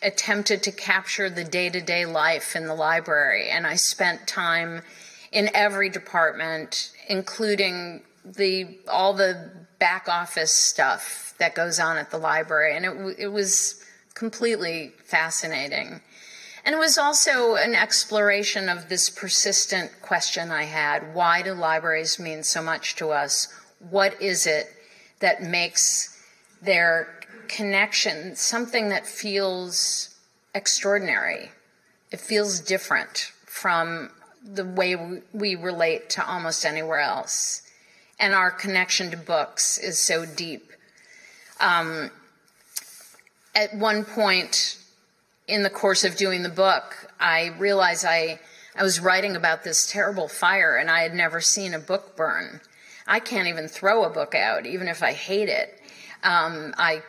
attempted 0.02 0.62
to 0.62 0.70
capture 0.70 1.28
the 1.28 1.42
day 1.42 1.68
to 1.68 1.80
day 1.80 2.06
life 2.06 2.54
in 2.54 2.66
the 2.68 2.74
library, 2.74 3.50
and 3.50 3.66
I 3.66 3.74
spent 3.74 4.28
time 4.28 4.82
in 5.32 5.50
every 5.52 5.88
department, 5.90 6.92
including 7.08 8.02
the 8.36 8.78
all 8.88 9.14
the 9.14 9.50
back 9.78 10.08
office 10.08 10.52
stuff 10.52 11.34
that 11.38 11.54
goes 11.54 11.78
on 11.78 11.96
at 11.96 12.10
the 12.10 12.18
library, 12.18 12.76
and 12.76 12.84
it 12.84 13.16
it 13.18 13.28
was 13.28 13.82
completely 14.14 14.92
fascinating. 15.04 16.00
And 16.64 16.74
it 16.74 16.78
was 16.78 16.98
also 16.98 17.54
an 17.54 17.74
exploration 17.74 18.68
of 18.68 18.88
this 18.88 19.08
persistent 19.08 19.90
question 20.02 20.50
I 20.50 20.64
had 20.64 21.14
why 21.14 21.42
do 21.42 21.54
libraries 21.54 22.18
mean 22.18 22.42
so 22.42 22.62
much 22.62 22.96
to 22.96 23.10
us? 23.10 23.48
What 23.90 24.20
is 24.20 24.46
it 24.46 24.66
that 25.20 25.42
makes 25.42 26.22
their 26.60 27.20
connection 27.46 28.36
something 28.36 28.88
that 28.90 29.06
feels 29.06 30.14
extraordinary? 30.54 31.52
It 32.10 32.20
feels 32.20 32.60
different 32.60 33.32
from 33.46 34.10
the 34.44 34.64
way 34.64 35.22
we 35.32 35.54
relate 35.54 36.10
to 36.10 36.26
almost 36.26 36.64
anywhere 36.64 37.00
else 37.00 37.62
and 38.18 38.34
our 38.34 38.50
connection 38.50 39.10
to 39.10 39.16
books 39.16 39.78
is 39.78 40.00
so 40.00 40.24
deep. 40.24 40.72
Um, 41.60 42.10
at 43.54 43.74
one 43.74 44.04
point 44.04 44.78
in 45.46 45.62
the 45.62 45.70
course 45.70 46.04
of 46.04 46.16
doing 46.16 46.42
the 46.42 46.48
book, 46.48 47.10
I 47.18 47.48
realized 47.58 48.04
I, 48.04 48.40
I 48.76 48.82
was 48.82 49.00
writing 49.00 49.36
about 49.36 49.64
this 49.64 49.90
terrible 49.90 50.28
fire 50.28 50.76
and 50.76 50.90
I 50.90 51.00
had 51.00 51.14
never 51.14 51.40
seen 51.40 51.74
a 51.74 51.78
book 51.78 52.16
burn. 52.16 52.60
I 53.06 53.20
can't 53.20 53.48
even 53.48 53.68
throw 53.68 54.04
a 54.04 54.10
book 54.10 54.34
out, 54.34 54.66
even 54.66 54.86
if 54.86 55.02
I 55.02 55.12
hate 55.12 55.48
it. 55.48 55.80
Um, 56.22 56.74
I, 56.76 57.02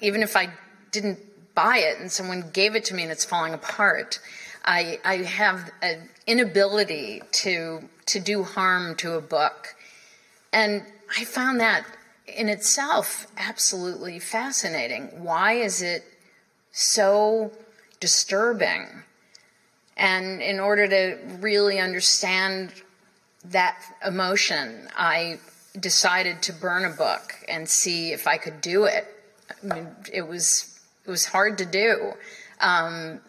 even 0.00 0.22
if 0.22 0.36
I 0.36 0.50
didn't 0.92 1.18
buy 1.54 1.78
it 1.78 1.98
and 1.98 2.10
someone 2.10 2.50
gave 2.52 2.76
it 2.76 2.84
to 2.86 2.94
me 2.94 3.02
and 3.02 3.10
it's 3.10 3.24
falling 3.24 3.54
apart, 3.54 4.20
I, 4.64 5.00
I 5.04 5.16
have 5.16 5.70
an 5.82 6.08
inability 6.26 7.22
to 7.32 7.88
to 8.06 8.20
do 8.20 8.42
harm 8.42 8.94
to 8.96 9.14
a 9.14 9.20
book 9.20 9.74
and 10.54 10.84
I 11.18 11.24
found 11.24 11.58
that 11.58 11.84
in 12.28 12.48
itself 12.48 13.26
absolutely 13.36 14.20
fascinating. 14.20 15.08
Why 15.22 15.54
is 15.54 15.82
it 15.82 16.04
so 16.70 17.50
disturbing? 17.98 19.02
And 19.96 20.40
in 20.40 20.60
order 20.60 20.86
to 20.86 21.18
really 21.40 21.80
understand 21.80 22.72
that 23.46 23.76
emotion, 24.06 24.88
I 24.96 25.40
decided 25.78 26.40
to 26.42 26.52
burn 26.52 26.84
a 26.84 26.90
book 26.90 27.34
and 27.48 27.68
see 27.68 28.12
if 28.12 28.28
I 28.28 28.36
could 28.36 28.60
do 28.60 28.84
it. 28.84 29.08
I 29.50 29.74
mean, 29.74 29.88
it 30.12 30.22
was 30.22 30.78
it 31.04 31.10
was 31.10 31.24
hard 31.26 31.58
to 31.58 31.66
do. 31.66 32.12
Um, 32.60 33.20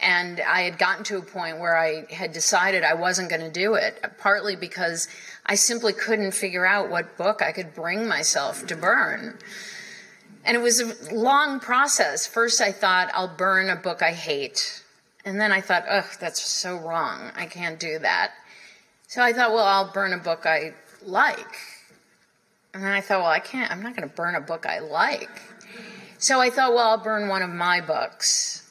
and 0.00 0.40
I 0.40 0.62
had 0.62 0.78
gotten 0.78 1.02
to 1.04 1.16
a 1.16 1.22
point 1.22 1.58
where 1.58 1.78
I 1.78 2.04
had 2.12 2.32
decided 2.32 2.84
I 2.84 2.94
wasn't 2.94 3.30
going 3.30 3.40
to 3.40 3.50
do 3.50 3.74
it, 3.74 4.04
partly 4.18 4.54
because 4.54 5.08
I 5.46 5.56
simply 5.56 5.92
couldn't 5.92 6.32
figure 6.32 6.64
out 6.64 6.90
what 6.90 7.16
book 7.16 7.42
I 7.42 7.52
could 7.52 7.74
bring 7.74 8.08
myself 8.08 8.66
to 8.66 8.76
burn. 8.76 9.38
And 10.44 10.56
it 10.56 10.60
was 10.60 10.80
a 10.80 11.14
long 11.14 11.60
process. 11.60 12.26
First, 12.26 12.60
I 12.60 12.72
thought, 12.72 13.10
I'll 13.14 13.34
burn 13.34 13.68
a 13.70 13.76
book 13.76 14.02
I 14.02 14.12
hate. 14.12 14.82
And 15.24 15.40
then 15.40 15.52
I 15.52 15.60
thought, 15.60 15.84
ugh, 15.88 16.04
that's 16.20 16.42
so 16.42 16.76
wrong. 16.76 17.30
I 17.34 17.46
can't 17.46 17.78
do 17.78 17.98
that. 17.98 18.32
So 19.08 19.22
I 19.22 19.32
thought, 19.32 19.52
well, 19.52 19.64
I'll 19.64 19.92
burn 19.92 20.12
a 20.12 20.18
book 20.18 20.44
I 20.44 20.74
like. 21.02 21.56
And 22.74 22.82
then 22.82 22.92
I 22.92 23.00
thought, 23.00 23.20
well, 23.20 23.30
I 23.30 23.38
can't, 23.38 23.70
I'm 23.70 23.82
not 23.82 23.96
going 23.96 24.08
to 24.08 24.14
burn 24.14 24.34
a 24.34 24.40
book 24.40 24.66
I 24.66 24.80
like. 24.80 25.30
So 26.18 26.40
I 26.40 26.50
thought, 26.50 26.74
well, 26.74 26.88
I'll 26.88 27.02
burn 27.02 27.28
one 27.28 27.42
of 27.42 27.50
my 27.50 27.80
books. 27.80 28.68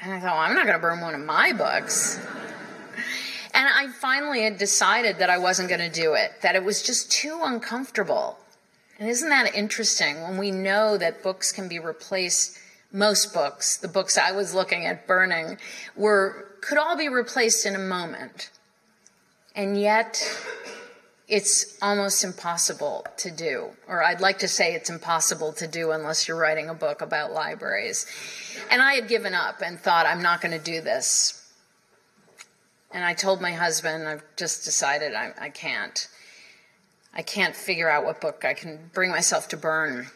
And 0.00 0.12
I 0.12 0.20
thought, 0.20 0.34
well, 0.34 0.42
I'm 0.42 0.54
not 0.54 0.64
going 0.64 0.76
to 0.76 0.82
burn 0.82 1.00
one 1.00 1.14
of 1.14 1.20
my 1.20 1.52
books. 1.52 2.18
And 3.60 3.68
I 3.68 3.88
finally 3.88 4.44
had 4.44 4.56
decided 4.56 5.18
that 5.18 5.28
I 5.28 5.36
wasn't 5.36 5.68
going 5.68 5.82
to 5.82 5.90
do 5.90 6.14
it, 6.14 6.32
that 6.40 6.56
it 6.56 6.64
was 6.64 6.82
just 6.82 7.12
too 7.12 7.40
uncomfortable. 7.42 8.38
And 8.98 9.06
isn't 9.06 9.28
that 9.28 9.54
interesting 9.54 10.22
when 10.22 10.38
we 10.38 10.50
know 10.50 10.96
that 10.96 11.22
books 11.22 11.52
can 11.52 11.68
be 11.68 11.78
replaced? 11.78 12.56
Most 12.90 13.34
books, 13.34 13.76
the 13.76 13.86
books 13.86 14.16
I 14.16 14.32
was 14.32 14.54
looking 14.54 14.86
at 14.86 15.06
burning, 15.06 15.58
were 15.94 16.56
could 16.62 16.78
all 16.78 16.96
be 16.96 17.10
replaced 17.10 17.66
in 17.66 17.74
a 17.74 17.78
moment. 17.78 18.48
And 19.54 19.78
yet, 19.78 20.22
it's 21.28 21.76
almost 21.82 22.24
impossible 22.24 23.04
to 23.18 23.30
do. 23.30 23.72
Or 23.86 24.02
I'd 24.02 24.22
like 24.22 24.38
to 24.38 24.48
say 24.48 24.72
it's 24.72 24.88
impossible 24.88 25.52
to 25.52 25.66
do 25.66 25.90
unless 25.90 26.26
you're 26.26 26.38
writing 26.38 26.70
a 26.70 26.74
book 26.74 27.02
about 27.02 27.32
libraries. 27.32 28.06
And 28.70 28.80
I 28.80 28.94
had 28.94 29.06
given 29.06 29.34
up 29.34 29.60
and 29.60 29.78
thought, 29.78 30.06
I'm 30.06 30.22
not 30.22 30.40
going 30.40 30.58
to 30.58 30.64
do 30.64 30.80
this. 30.80 31.39
And 32.92 33.04
I 33.04 33.14
told 33.14 33.40
my 33.40 33.52
husband, 33.52 34.08
I've 34.08 34.24
just 34.36 34.64
decided 34.64 35.14
I, 35.14 35.32
I 35.40 35.50
can't. 35.50 36.08
I 37.12 37.22
can't 37.22 37.56
figure 37.56 37.88
out 37.88 38.04
what 38.04 38.20
book 38.20 38.44
I 38.44 38.54
can 38.54 38.90
bring 38.92 39.10
myself 39.10 39.48
to 39.48 39.56
burn. 39.56 40.08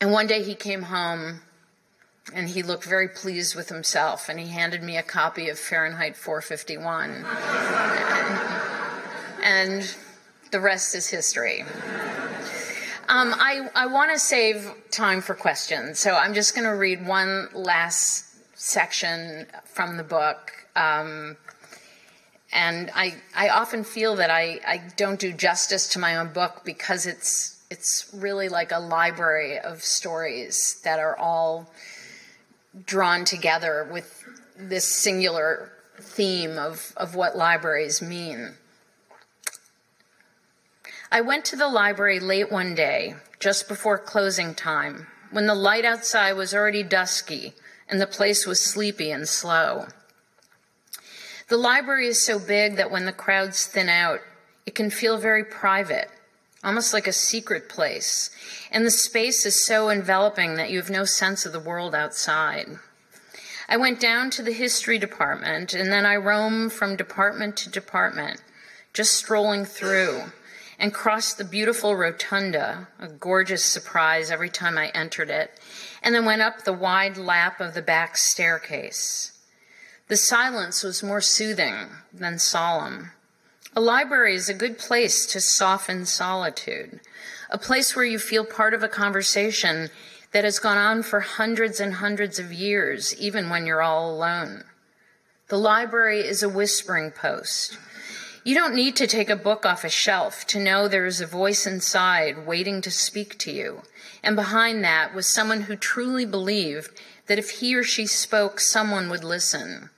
And 0.00 0.12
one 0.12 0.26
day 0.26 0.42
he 0.42 0.54
came 0.54 0.82
home 0.82 1.40
and 2.32 2.48
he 2.48 2.62
looked 2.62 2.84
very 2.84 3.08
pleased 3.08 3.54
with 3.54 3.68
himself 3.68 4.28
and 4.28 4.40
he 4.40 4.46
handed 4.46 4.82
me 4.82 4.96
a 4.96 5.02
copy 5.02 5.48
of 5.48 5.58
Fahrenheit 5.58 6.16
451. 6.16 7.10
and 9.42 9.96
the 10.50 10.60
rest 10.60 10.94
is 10.94 11.08
history. 11.08 11.64
Um, 13.08 13.34
I, 13.36 13.68
I 13.74 13.86
want 13.86 14.12
to 14.12 14.18
save 14.18 14.72
time 14.90 15.20
for 15.20 15.34
questions, 15.34 15.98
so 15.98 16.14
I'm 16.14 16.32
just 16.32 16.54
going 16.54 16.64
to 16.64 16.74
read 16.74 17.06
one 17.06 17.48
last 17.52 18.24
section 18.54 19.46
from 19.64 19.98
the 19.98 20.02
book. 20.02 20.52
Um, 20.74 21.36
and 22.54 22.90
I, 22.94 23.16
I 23.34 23.50
often 23.50 23.84
feel 23.84 24.16
that 24.16 24.30
I, 24.30 24.60
I 24.66 24.80
don't 24.96 25.20
do 25.20 25.32
justice 25.32 25.88
to 25.90 25.98
my 25.98 26.16
own 26.16 26.32
book 26.32 26.62
because 26.64 27.04
it's 27.04 27.50
It's 27.70 28.06
really 28.14 28.48
like 28.48 28.72
a 28.72 28.78
library 28.78 29.58
of 29.58 29.82
stories 29.82 30.80
that 30.84 31.00
are 31.00 31.16
all 31.16 31.66
drawn 32.86 33.24
together 33.24 33.88
with 33.90 34.06
this 34.56 34.84
singular 34.84 35.72
theme 35.98 36.58
of, 36.58 36.92
of 36.96 37.16
what 37.16 37.36
libraries 37.36 38.00
mean. 38.00 38.54
I 41.10 41.20
went 41.20 41.44
to 41.46 41.56
the 41.56 41.68
library 41.68 42.20
late 42.20 42.52
one 42.52 42.74
day, 42.74 43.14
just 43.40 43.66
before 43.66 43.98
closing 43.98 44.54
time, 44.54 45.06
when 45.32 45.46
the 45.46 45.54
light 45.54 45.84
outside 45.84 46.36
was 46.36 46.54
already 46.54 46.84
dusky 46.84 47.54
and 47.88 48.00
the 48.00 48.16
place 48.18 48.46
was 48.46 48.60
sleepy 48.60 49.10
and 49.10 49.26
slow. 49.28 49.86
The 51.48 51.56
library 51.58 52.06
is 52.06 52.24
so 52.24 52.38
big 52.38 52.76
that 52.76 52.90
when 52.90 53.04
the 53.04 53.12
crowds 53.12 53.66
thin 53.66 53.90
out, 53.90 54.20
it 54.64 54.74
can 54.74 54.88
feel 54.88 55.18
very 55.18 55.44
private, 55.44 56.08
almost 56.62 56.94
like 56.94 57.06
a 57.06 57.12
secret 57.12 57.68
place. 57.68 58.30
And 58.70 58.86
the 58.86 58.90
space 58.90 59.44
is 59.44 59.62
so 59.62 59.90
enveloping 59.90 60.54
that 60.54 60.70
you 60.70 60.78
have 60.78 60.88
no 60.88 61.04
sense 61.04 61.44
of 61.44 61.52
the 61.52 61.60
world 61.60 61.94
outside. 61.94 62.78
I 63.68 63.76
went 63.76 64.00
down 64.00 64.30
to 64.30 64.42
the 64.42 64.52
history 64.52 64.98
department 64.98 65.74
and 65.74 65.92
then 65.92 66.06
I 66.06 66.16
roamed 66.16 66.72
from 66.72 66.96
department 66.96 67.58
to 67.58 67.70
department, 67.70 68.42
just 68.94 69.12
strolling 69.12 69.66
through, 69.66 70.22
and 70.78 70.94
crossed 70.94 71.36
the 71.36 71.44
beautiful 71.44 71.94
rotunda, 71.94 72.88
a 72.98 73.08
gorgeous 73.08 73.62
surprise 73.62 74.30
every 74.30 74.50
time 74.50 74.78
I 74.78 74.88
entered 74.88 75.28
it, 75.28 75.60
and 76.02 76.14
then 76.14 76.24
went 76.24 76.42
up 76.42 76.64
the 76.64 76.72
wide 76.72 77.18
lap 77.18 77.60
of 77.60 77.74
the 77.74 77.82
back 77.82 78.16
staircase. 78.16 79.33
The 80.06 80.18
silence 80.18 80.82
was 80.82 81.02
more 81.02 81.22
soothing 81.22 81.88
than 82.12 82.38
solemn. 82.38 83.12
A 83.74 83.80
library 83.80 84.34
is 84.34 84.50
a 84.50 84.54
good 84.54 84.76
place 84.76 85.24
to 85.26 85.40
soften 85.40 86.04
solitude, 86.04 87.00
a 87.48 87.56
place 87.56 87.96
where 87.96 88.04
you 88.04 88.18
feel 88.18 88.44
part 88.44 88.74
of 88.74 88.82
a 88.82 88.88
conversation 88.88 89.88
that 90.32 90.44
has 90.44 90.58
gone 90.58 90.76
on 90.76 91.02
for 91.02 91.20
hundreds 91.20 91.80
and 91.80 91.94
hundreds 91.94 92.38
of 92.38 92.52
years, 92.52 93.18
even 93.18 93.48
when 93.48 93.64
you're 93.64 93.80
all 93.80 94.14
alone. 94.14 94.64
The 95.48 95.56
library 95.56 96.20
is 96.20 96.42
a 96.42 96.50
whispering 96.50 97.10
post. 97.10 97.78
You 98.44 98.54
don't 98.54 98.74
need 98.74 98.96
to 98.96 99.06
take 99.06 99.30
a 99.30 99.36
book 99.36 99.64
off 99.64 99.84
a 99.84 99.88
shelf 99.88 100.46
to 100.48 100.60
know 100.60 100.86
there 100.86 101.06
is 101.06 101.22
a 101.22 101.26
voice 101.26 101.66
inside 101.66 102.46
waiting 102.46 102.82
to 102.82 102.90
speak 102.90 103.38
to 103.38 103.50
you. 103.50 103.80
And 104.22 104.36
behind 104.36 104.84
that 104.84 105.14
was 105.14 105.26
someone 105.26 105.62
who 105.62 105.76
truly 105.76 106.26
believed 106.26 106.90
that 107.26 107.38
if 107.38 107.48
he 107.50 107.74
or 107.74 107.82
she 107.82 108.06
spoke, 108.06 108.60
someone 108.60 109.08
would 109.08 109.24
listen. 109.24 109.88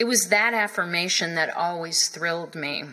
It 0.00 0.06
was 0.06 0.28
that 0.28 0.54
affirmation 0.54 1.34
that 1.34 1.54
always 1.54 2.08
thrilled 2.08 2.54
me. 2.54 2.84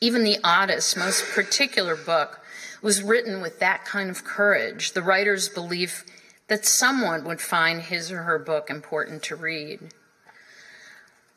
Even 0.00 0.22
the 0.22 0.38
oddest, 0.44 0.96
most 0.96 1.24
particular 1.34 1.96
book 1.96 2.38
was 2.80 3.02
written 3.02 3.42
with 3.42 3.58
that 3.58 3.84
kind 3.84 4.08
of 4.08 4.22
courage, 4.22 4.92
the 4.92 5.02
writer's 5.02 5.48
belief 5.48 6.04
that 6.46 6.64
someone 6.64 7.24
would 7.24 7.40
find 7.40 7.82
his 7.82 8.12
or 8.12 8.22
her 8.22 8.38
book 8.38 8.70
important 8.70 9.24
to 9.24 9.34
read. 9.34 9.92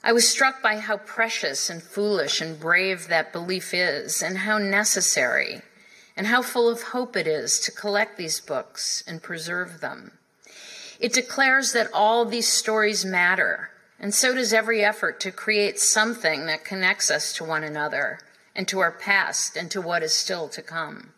I 0.03 0.13
was 0.13 0.29
struck 0.29 0.61
by 0.61 0.77
how 0.77 0.97
precious 0.97 1.67
and 1.67 1.81
foolish 1.81 2.39
and 2.39 2.59
brave 2.59 3.07
that 3.07 3.33
belief 3.33 3.73
is, 3.73 4.21
and 4.21 4.37
how 4.37 4.59
necessary, 4.59 5.63
and 6.15 6.27
how 6.27 6.43
full 6.43 6.69
of 6.69 6.83
hope 6.83 7.17
it 7.17 7.25
is 7.25 7.57
to 7.61 7.71
collect 7.71 8.17
these 8.17 8.39
books 8.39 9.03
and 9.07 9.23
preserve 9.23 9.81
them. 9.81 10.11
It 10.99 11.11
declares 11.11 11.73
that 11.73 11.89
all 11.91 12.23
these 12.23 12.47
stories 12.47 13.03
matter 13.03 13.71
and 14.03 14.13
so 14.13 14.35
does 14.35 14.51
every 14.51 14.83
effort 14.83 15.21
to 15.21 15.31
create 15.31 15.79
something 15.79 16.45
that 16.45 16.65
connects 16.65 17.09
us 17.09 17.31
to 17.31 17.41
one 17.41 17.63
another 17.63 18.19
and 18.53 18.67
to 18.67 18.81
our 18.81 18.91
past 18.91 19.55
and 19.55 19.71
to 19.71 19.79
what 19.79 20.03
is 20.03 20.13
still 20.13 20.49
to 20.49 20.61
come. 20.61 21.13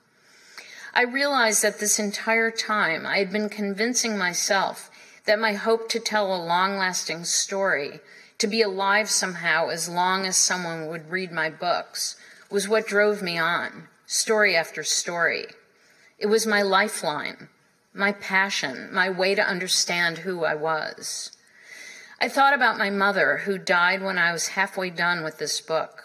I 0.94 1.02
realized 1.02 1.64
that 1.64 1.80
this 1.80 1.98
entire 1.98 2.52
time 2.52 3.04
I 3.08 3.18
had 3.18 3.32
been 3.32 3.50
convincing 3.50 4.20
myself 4.20 4.92
that 5.26 5.40
my 5.40 5.54
hope 5.54 5.90
to 5.90 6.00
tell 6.00 6.28
a 6.28 6.46
long 6.46 6.78
lasting 6.78 7.24
story, 7.26 8.02
to 8.38 8.46
be 8.46 8.62
alive 8.62 9.10
somehow 9.10 9.70
as 9.70 9.90
long 9.90 10.28
as 10.28 10.38
someone 10.38 10.86
would 10.86 11.10
read 11.10 11.32
my 11.32 11.50
books, 11.50 12.16
was 12.52 12.70
what 12.70 12.86
drove 12.86 13.24
me 13.24 13.36
on, 13.36 13.88
story 14.06 14.56
after 14.56 14.84
story. 14.84 15.48
It 16.20 16.28
was 16.28 16.46
my 16.46 16.62
lifeline, 16.62 17.50
my 17.96 18.12
passion, 18.12 18.94
my 18.94 19.10
way 19.10 19.34
to 19.34 19.42
understand 19.42 20.20
who 20.20 20.46
I 20.46 20.54
was. 20.54 21.32
I 22.20 22.30
thought 22.30 22.54
about 22.54 22.78
my 22.78 22.90
mother, 22.90 23.38
who 23.46 23.58
died 23.58 24.02
when 24.02 24.18
I 24.18 24.32
was 24.32 24.50
halfway 24.50 24.90
done 24.90 25.24
with 25.24 25.38
this 25.38 25.60
book, 25.60 26.04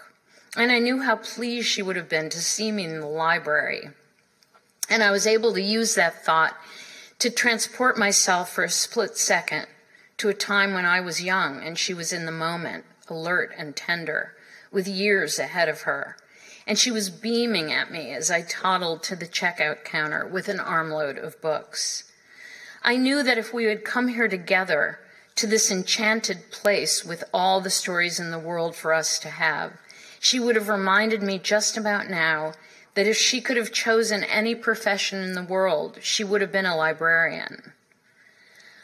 and 0.57 0.73
I 0.73 0.81
knew 0.81 1.03
how 1.03 1.17
pleased 1.17 1.69
she 1.69 1.83
would 1.83 1.97
have 1.97 2.09
been 2.09 2.31
to 2.31 2.41
see 2.41 2.73
me 2.73 2.85
in 2.85 3.01
the 3.01 3.07
library. 3.07 3.91
And 4.89 5.05
I 5.05 5.13
was 5.13 5.27
able 5.27 5.53
to 5.55 5.63
use 5.63 5.95
that 5.95 6.25
thought 6.25 6.57
to 7.21 7.31
transport 7.31 7.97
myself 7.97 8.53
for 8.53 8.65
a 8.65 8.71
split 8.71 9.17
second 9.17 9.67
to 10.19 10.29
a 10.29 10.35
time 10.35 10.75
when 10.75 10.85
I 10.85 11.01
was 11.01 11.23
young 11.23 11.63
and 11.63 11.79
she 11.79 11.95
was 11.95 12.13
in 12.13 12.27
the 12.27 12.33
moment, 12.33 12.85
alert 13.09 13.53
and 13.57 13.77
tender, 13.77 14.35
with 14.73 14.89
years 14.89 15.39
ahead 15.39 15.69
of 15.69 15.83
her. 15.83 16.17
And 16.67 16.79
she 16.79 16.91
was 16.91 17.09
beaming 17.09 17.73
at 17.73 17.91
me 17.91 18.13
as 18.13 18.31
I 18.31 18.43
toddled 18.43 19.03
to 19.05 19.17
the 19.17 19.27
checkout 19.27 19.85
counter 19.85 20.27
with 20.27 20.49
an 20.49 20.61
armload 20.61 21.19
of 21.19 21.41
books. 21.41 22.11
I 22.83 22.97
knew 22.97 23.23
that 23.23 23.39
if 23.39 23.55
we 23.55 23.65
had 23.65 23.85
come 23.85 24.09
here 24.09 24.29
together, 24.29 24.99
to 25.37 25.47
this 25.47 25.71
enchanted 25.71 26.51
place 26.51 27.05
with 27.05 27.25
all 27.33 27.61
the 27.61 27.71
stories 27.71 28.21
in 28.21 28.31
the 28.31 28.39
world 28.39 28.75
for 28.75 28.93
us 28.93 29.19
to 29.21 29.31
have. 29.31 29.73
She 30.19 30.39
would 30.39 30.57
have 30.57 30.69
reminded 30.69 31.23
me 31.23 31.39
just 31.39 31.77
about 31.77 32.11
now 32.11 32.53
that 32.95 33.07
if 33.07 33.17
she 33.17 33.41
could 33.41 33.57
have 33.57 33.73
chosen 33.73 34.23
any 34.25 34.55
profession 34.55 35.23
in 35.23 35.35
the 35.35 35.43
world, 35.43 35.99
she 36.03 36.25
would 36.25 36.41
have 36.41 36.53
been 36.53 36.67
a 36.67 36.77
librarian. 36.77 37.73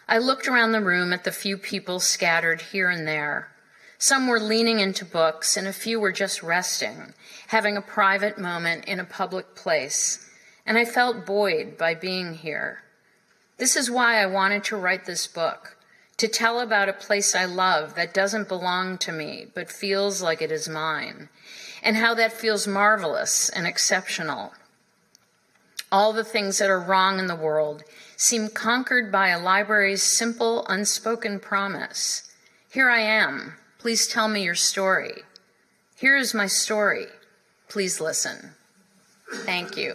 I 0.09 0.19
looked 0.19 0.47
around 0.47 0.73
the 0.73 0.81
room 0.81 1.13
at 1.13 1.25
the 1.25 1.33
few 1.33 1.59
people 1.59 2.01
scattered 2.01 2.63
here 2.63 2.89
and 2.89 3.07
there. 3.07 3.51
Some 3.99 4.29
were 4.29 4.41
leaning 4.41 4.79
into 4.79 5.05
books, 5.05 5.57
and 5.57 5.67
a 5.67 5.73
few 5.73 5.99
were 5.99 6.13
just 6.13 6.43
resting, 6.43 7.15
having 7.49 7.77
a 7.77 7.83
private 7.83 8.39
moment 8.39 8.85
in 8.85 9.01
a 9.01 9.05
public 9.05 9.55
place. 9.55 10.29
And 10.65 10.79
I 10.79 10.85
felt 10.85 11.27
buoyed 11.27 11.77
by 11.77 11.95
being 11.95 12.35
here. 12.35 12.83
This 13.59 13.75
is 13.75 13.91
why 13.91 14.23
I 14.23 14.27
wanted 14.27 14.65
to 14.65 14.77
write 14.77 15.07
this 15.07 15.27
book 15.27 15.76
to 16.19 16.29
tell 16.29 16.61
about 16.61 16.89
a 16.89 16.95
place 16.95 17.35
I 17.35 17.45
love 17.45 17.95
that 17.95 18.15
doesn't 18.15 18.49
belong 18.49 18.99
to 18.99 19.13
me, 19.13 19.47
but 19.55 19.71
feels 19.71 20.23
like 20.23 20.41
it 20.41 20.51
is 20.51 20.69
mine, 20.69 21.29
and 21.83 21.97
how 21.97 22.15
that 22.15 22.33
feels 22.33 22.67
marvelous 22.67 23.49
and 23.51 23.67
exceptional. 23.67 24.53
All 25.93 26.13
the 26.13 26.25
things 26.25 26.59
that 26.59 26.71
are 26.71 26.81
wrong 26.81 27.19
in 27.19 27.27
the 27.27 27.37
world 27.37 27.85
seem 28.17 28.49
conquered 28.49 29.13
by 29.13 29.29
a 29.29 29.41
library's 29.41 30.03
simple, 30.03 30.67
unspoken 30.69 31.39
promise 31.39 32.23
Here 32.71 32.91
I 32.91 33.01
am. 33.01 33.55
Please 33.79 34.07
tell 34.07 34.29
me 34.29 34.43
your 34.43 34.55
story. 34.55 35.23
Here 35.97 36.17
is 36.17 36.35
my 36.35 36.47
story. 36.47 37.07
Please 37.69 38.01
listen. 38.01 38.51
Thank 39.45 39.77
you. 39.77 39.95